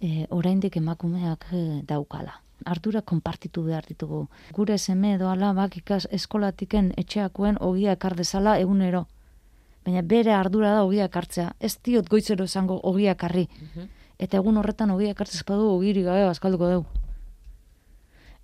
e, 0.00 0.26
oraindik 0.30 0.76
emakumeak 0.80 1.46
e, 1.52 1.64
daukala. 1.86 2.40
Ardura 2.64 3.02
konpartitu 3.02 3.64
behar 3.66 3.84
ditugu. 3.88 4.24
Gure 4.56 4.78
seme 4.78 5.14
edo 5.18 5.28
alabak 5.28 5.76
ikas 5.82 6.06
eskolatiken 6.18 6.92
etxeakoen 6.96 7.58
ogia 7.60 7.92
ekar 7.98 8.16
dezala 8.16 8.56
egunero. 8.62 9.04
Baina 9.84 10.00
bere 10.00 10.32
ardura 10.32 10.72
da 10.72 10.84
ogia 10.84 11.10
ekartzea. 11.10 11.52
Ez 11.60 11.76
diot 11.84 12.08
goitzero 12.08 12.46
esango 12.48 12.80
ogia 12.82 13.12
ekarri. 13.12 13.48
Eta 14.18 14.38
egun 14.40 14.56
horretan 14.56 14.94
ogia 14.94 15.12
ekartzez 15.12 15.42
badu 15.44 15.68
ogiri 15.74 16.06
gabe 16.06 16.24
bazkalduko 16.24 16.70
dugu. 16.70 17.03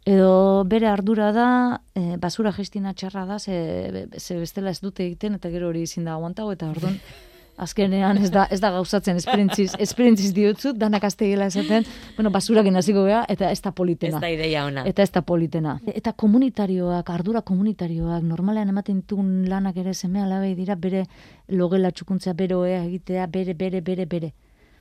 Edo 0.09 0.65
bere 0.65 0.89
ardura 0.89 1.31
da, 1.33 1.49
e, 1.95 2.17
basura 2.17 2.53
gestina 2.57 2.95
txarra 2.95 3.27
da, 3.29 3.39
ze, 3.39 4.07
ze 4.17 4.39
bestela 4.41 4.71
ez 4.71 4.81
dute 4.81 5.05
egiten, 5.05 5.35
eta 5.37 5.51
gero 5.53 5.69
hori 5.69 5.83
ezin 5.85 6.07
da 6.09 6.15
aguantau, 6.15 6.49
eta 6.53 6.71
orduan, 6.71 6.97
azkenean 7.61 8.17
ez 8.17 8.31
da, 8.33 8.47
ez 8.51 8.61
da 8.63 8.71
gauzatzen 8.73 9.19
esperintziz, 9.21 9.75
esperintziz 9.85 10.31
diotzut, 10.33 10.79
danak 10.81 11.05
aztegela 11.05 11.51
esaten, 11.53 11.85
bueno, 12.17 12.31
basura 12.33 12.63
hasiko 12.63 13.05
gea, 13.05 13.25
eta 13.29 13.51
ez 13.51 13.61
da 13.61 13.69
Ez 13.69 13.75
politena. 13.75 14.21
da 14.21 14.31
ideia 14.31 14.65
ona. 14.65 14.85
Eta 14.87 15.03
ez 15.03 15.11
da 15.13 15.21
politena. 15.23 15.79
Eta 15.87 16.13
komunitarioak, 16.13 17.11
ardura 17.11 17.43
komunitarioak, 17.43 18.23
normalean 18.23 18.69
ematen 18.69 19.03
ditugun 19.03 19.49
lanak 19.49 19.77
ere 19.77 19.93
seme 19.93 20.23
alabei 20.23 20.55
dira 20.55 20.77
bere 20.77 21.05
logela 21.49 21.91
txukuntzea, 21.91 22.33
bere 22.33 22.55
oea 22.55 22.85
egitea, 22.85 23.27
bere, 23.27 23.55
bere, 23.55 23.83
bere, 23.83 24.07
bere. 24.07 24.33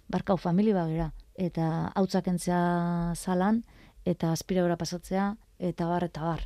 Barkau 0.08 0.38
familia 0.38 0.76
bagera. 0.76 1.12
Eta 1.36 1.92
hautzak 1.96 2.28
entzea 2.28 3.14
zalan, 3.16 3.64
eta 4.06 4.32
aspiradora 4.32 4.78
pasatzea, 4.78 5.34
eta 5.60 5.88
bar, 5.88 6.06
eta 6.08 6.24
bar. 6.24 6.46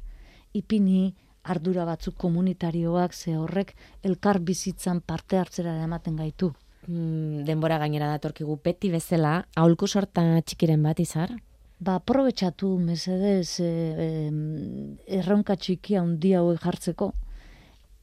Ipini 0.54 1.14
ardura 1.44 1.86
batzuk 1.86 2.16
komunitarioak, 2.18 3.14
ze 3.14 3.36
horrek 3.38 3.76
elkar 4.04 4.40
bizitzan 4.40 5.02
parte 5.02 5.38
hartzera 5.38 5.76
ematen 5.84 6.16
gaitu. 6.16 6.54
Mm, 6.88 7.44
denbora 7.48 7.78
gainera 7.80 8.10
datorkigu 8.12 8.58
beti 8.64 8.92
bezala, 8.92 9.46
aholku 9.56 9.88
sorta 9.88 10.24
txikiren 10.42 10.84
bat 10.84 11.00
izar. 11.00 11.36
Ba, 11.84 11.98
aprobetxatu, 12.00 12.78
mesedez, 12.80 13.60
e, 13.60 13.70
em, 14.08 14.98
erronka 15.08 15.56
txiki 15.56 15.98
handia 16.00 16.40
hauek 16.40 16.62
jartzeko, 16.64 17.12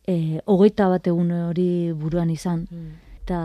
e, 0.07 0.41
hogeita 0.45 0.89
bat 0.89 1.07
egun 1.07 1.31
hori 1.33 1.93
buruan 1.97 2.31
izan, 2.31 2.67
eta 3.23 3.41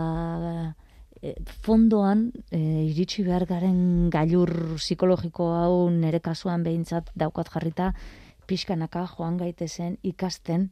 e, 1.26 1.34
fondoan 1.64 2.30
e, 2.50 2.60
iritsi 2.90 3.24
behar 3.26 3.46
garen 3.48 4.10
gailur 4.12 4.76
psikologiko 4.78 5.50
hau 5.56 5.88
nere 5.90 6.20
kasuan 6.20 6.64
behintzat 6.66 7.10
daukat 7.18 7.50
jarrita, 7.54 7.92
pixkanaka 8.46 9.06
joan 9.14 9.38
gaitezen 9.40 9.98
ikasten, 10.06 10.70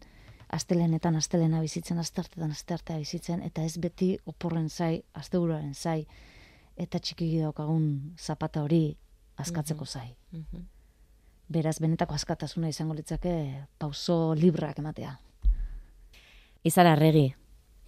astelenetan 0.55 1.17
astelena 1.19 1.61
bizitzen, 1.65 1.99
astartetan 1.99 2.53
astartea 2.55 3.01
bizitzen, 3.01 3.43
eta 3.43 3.65
ez 3.67 3.77
beti 3.83 4.15
oporren 4.31 4.69
zai, 4.71 5.03
asteburuaren 5.19 5.75
zai, 5.75 6.05
eta 6.79 7.01
txiki 7.01 7.33
daukagun 7.41 8.15
zapata 8.19 8.63
hori 8.63 8.97
askatzeko 9.43 9.87
zai. 9.87 10.15
Beraz, 11.51 11.79
benetako 11.83 12.15
askatasuna 12.15 12.71
izango 12.71 12.95
litzake 12.95 13.33
pauso 13.79 14.35
librak 14.39 14.79
ematea. 14.79 15.17
Izar 16.65 16.87
arregi, 16.89 17.33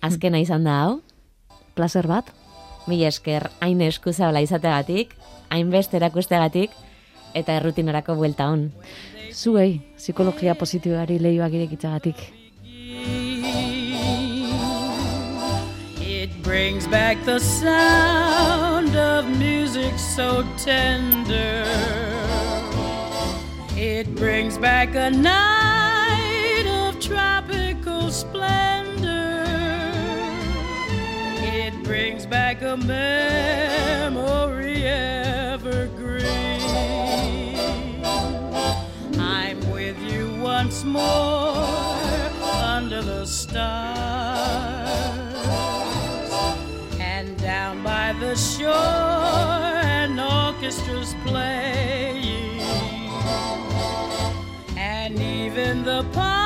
azkena 0.05 0.43
izan 0.43 0.67
da 0.67 0.81
hau, 0.83 0.99
Plazer 1.77 2.09
bat? 2.09 2.46
Mila 2.87 3.09
esker 3.11 3.51
hain 3.61 3.81
eskuzabla 3.83 4.43
izategatik, 4.45 5.15
hainbeste 5.51 5.97
erakustegatik, 6.01 6.71
eta 7.35 7.59
errutinorako 7.61 8.17
buelta 8.17 8.49
on. 8.53 8.71
Zuei, 9.33 9.81
psikologia 9.97 10.55
positibari 10.55 11.19
lehioak 11.21 11.53
irekitzagatik. 11.53 12.23
It 16.01 16.31
brings 16.43 16.87
back 16.89 17.23
the 17.25 17.39
sound 17.39 18.97
of 18.97 19.27
music 19.39 19.99
so 19.99 20.43
tender. 20.57 21.65
It 23.77 24.09
brings 24.17 24.57
back 24.59 24.95
a 24.95 25.11
night 25.11 26.67
of 26.67 26.99
tropical 26.99 28.11
splendor. 28.11 28.76
Brings 31.87 32.27
back 32.27 32.63
a 32.63 32.77
memory 32.77 34.83
evergreen. 34.83 36.27
I'm 39.21 39.61
with 39.71 39.97
you 40.03 40.35
once 40.43 40.83
more 40.83 41.55
under 42.75 43.03
the 43.03 43.25
stars 43.25 43.57
and 46.99 47.39
down 47.39 47.85
by 47.85 48.15
the 48.19 48.35
shore 48.35 48.67
an 48.67 50.19
orchestra's 50.19 51.15
playing 51.25 52.61
and 54.77 55.21
even 55.21 55.85
the 55.85 56.03
palms 56.13 56.46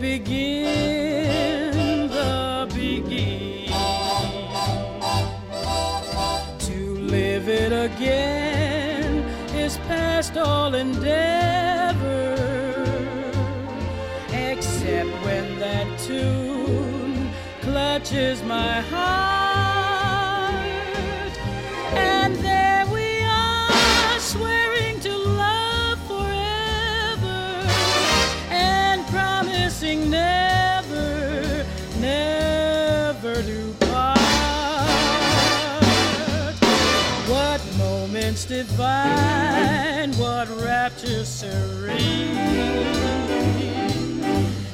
begin 0.00 1.72
the 2.08 2.68
begin 2.72 3.66
to 6.58 6.98
live 6.98 7.48
it 7.48 7.72
again 7.72 9.24
is 9.54 9.76
past 9.88 10.36
all 10.36 10.74
endeavor. 10.74 12.34
Except 14.30 15.10
when 15.24 15.58
that 15.58 15.98
tune 15.98 17.30
clutches 17.62 18.42
my 18.44 18.80
heart 18.82 19.37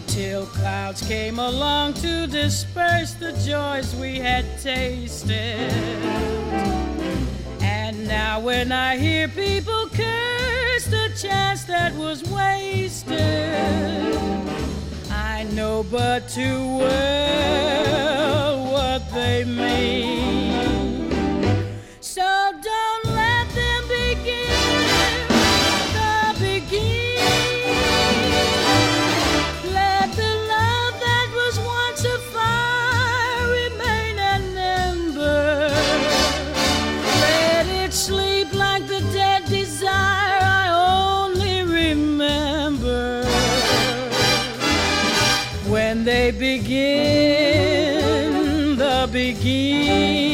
Till 0.09 0.47
clouds 0.47 1.07
came 1.07 1.39
along 1.39 1.95
to 1.95 2.27
disperse 2.27 3.15
the 3.15 3.33
joys 3.47 3.95
we 3.95 4.19
had 4.19 4.45
tasted. 4.61 5.71
And 7.61 8.09
now 8.09 8.41
when 8.41 8.73
I 8.73 8.97
hear 8.97 9.29
people 9.29 9.89
curse 9.91 10.87
the 10.87 11.13
chance 11.17 11.63
that 11.65 11.95
was 11.95 12.25
wasted, 12.25 13.15
I 15.13 15.45
know 15.53 15.85
but 15.85 16.29
too 16.29 16.79
well 16.79 18.73
what 18.73 19.09
they 19.13 19.45
mean. 19.45 20.54
Begin 49.15 50.34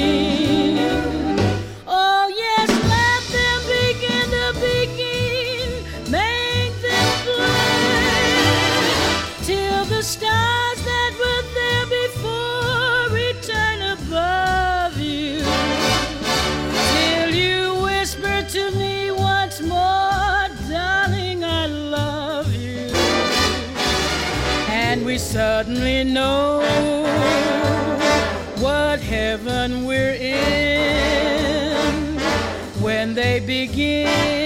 begin. 33.50 34.39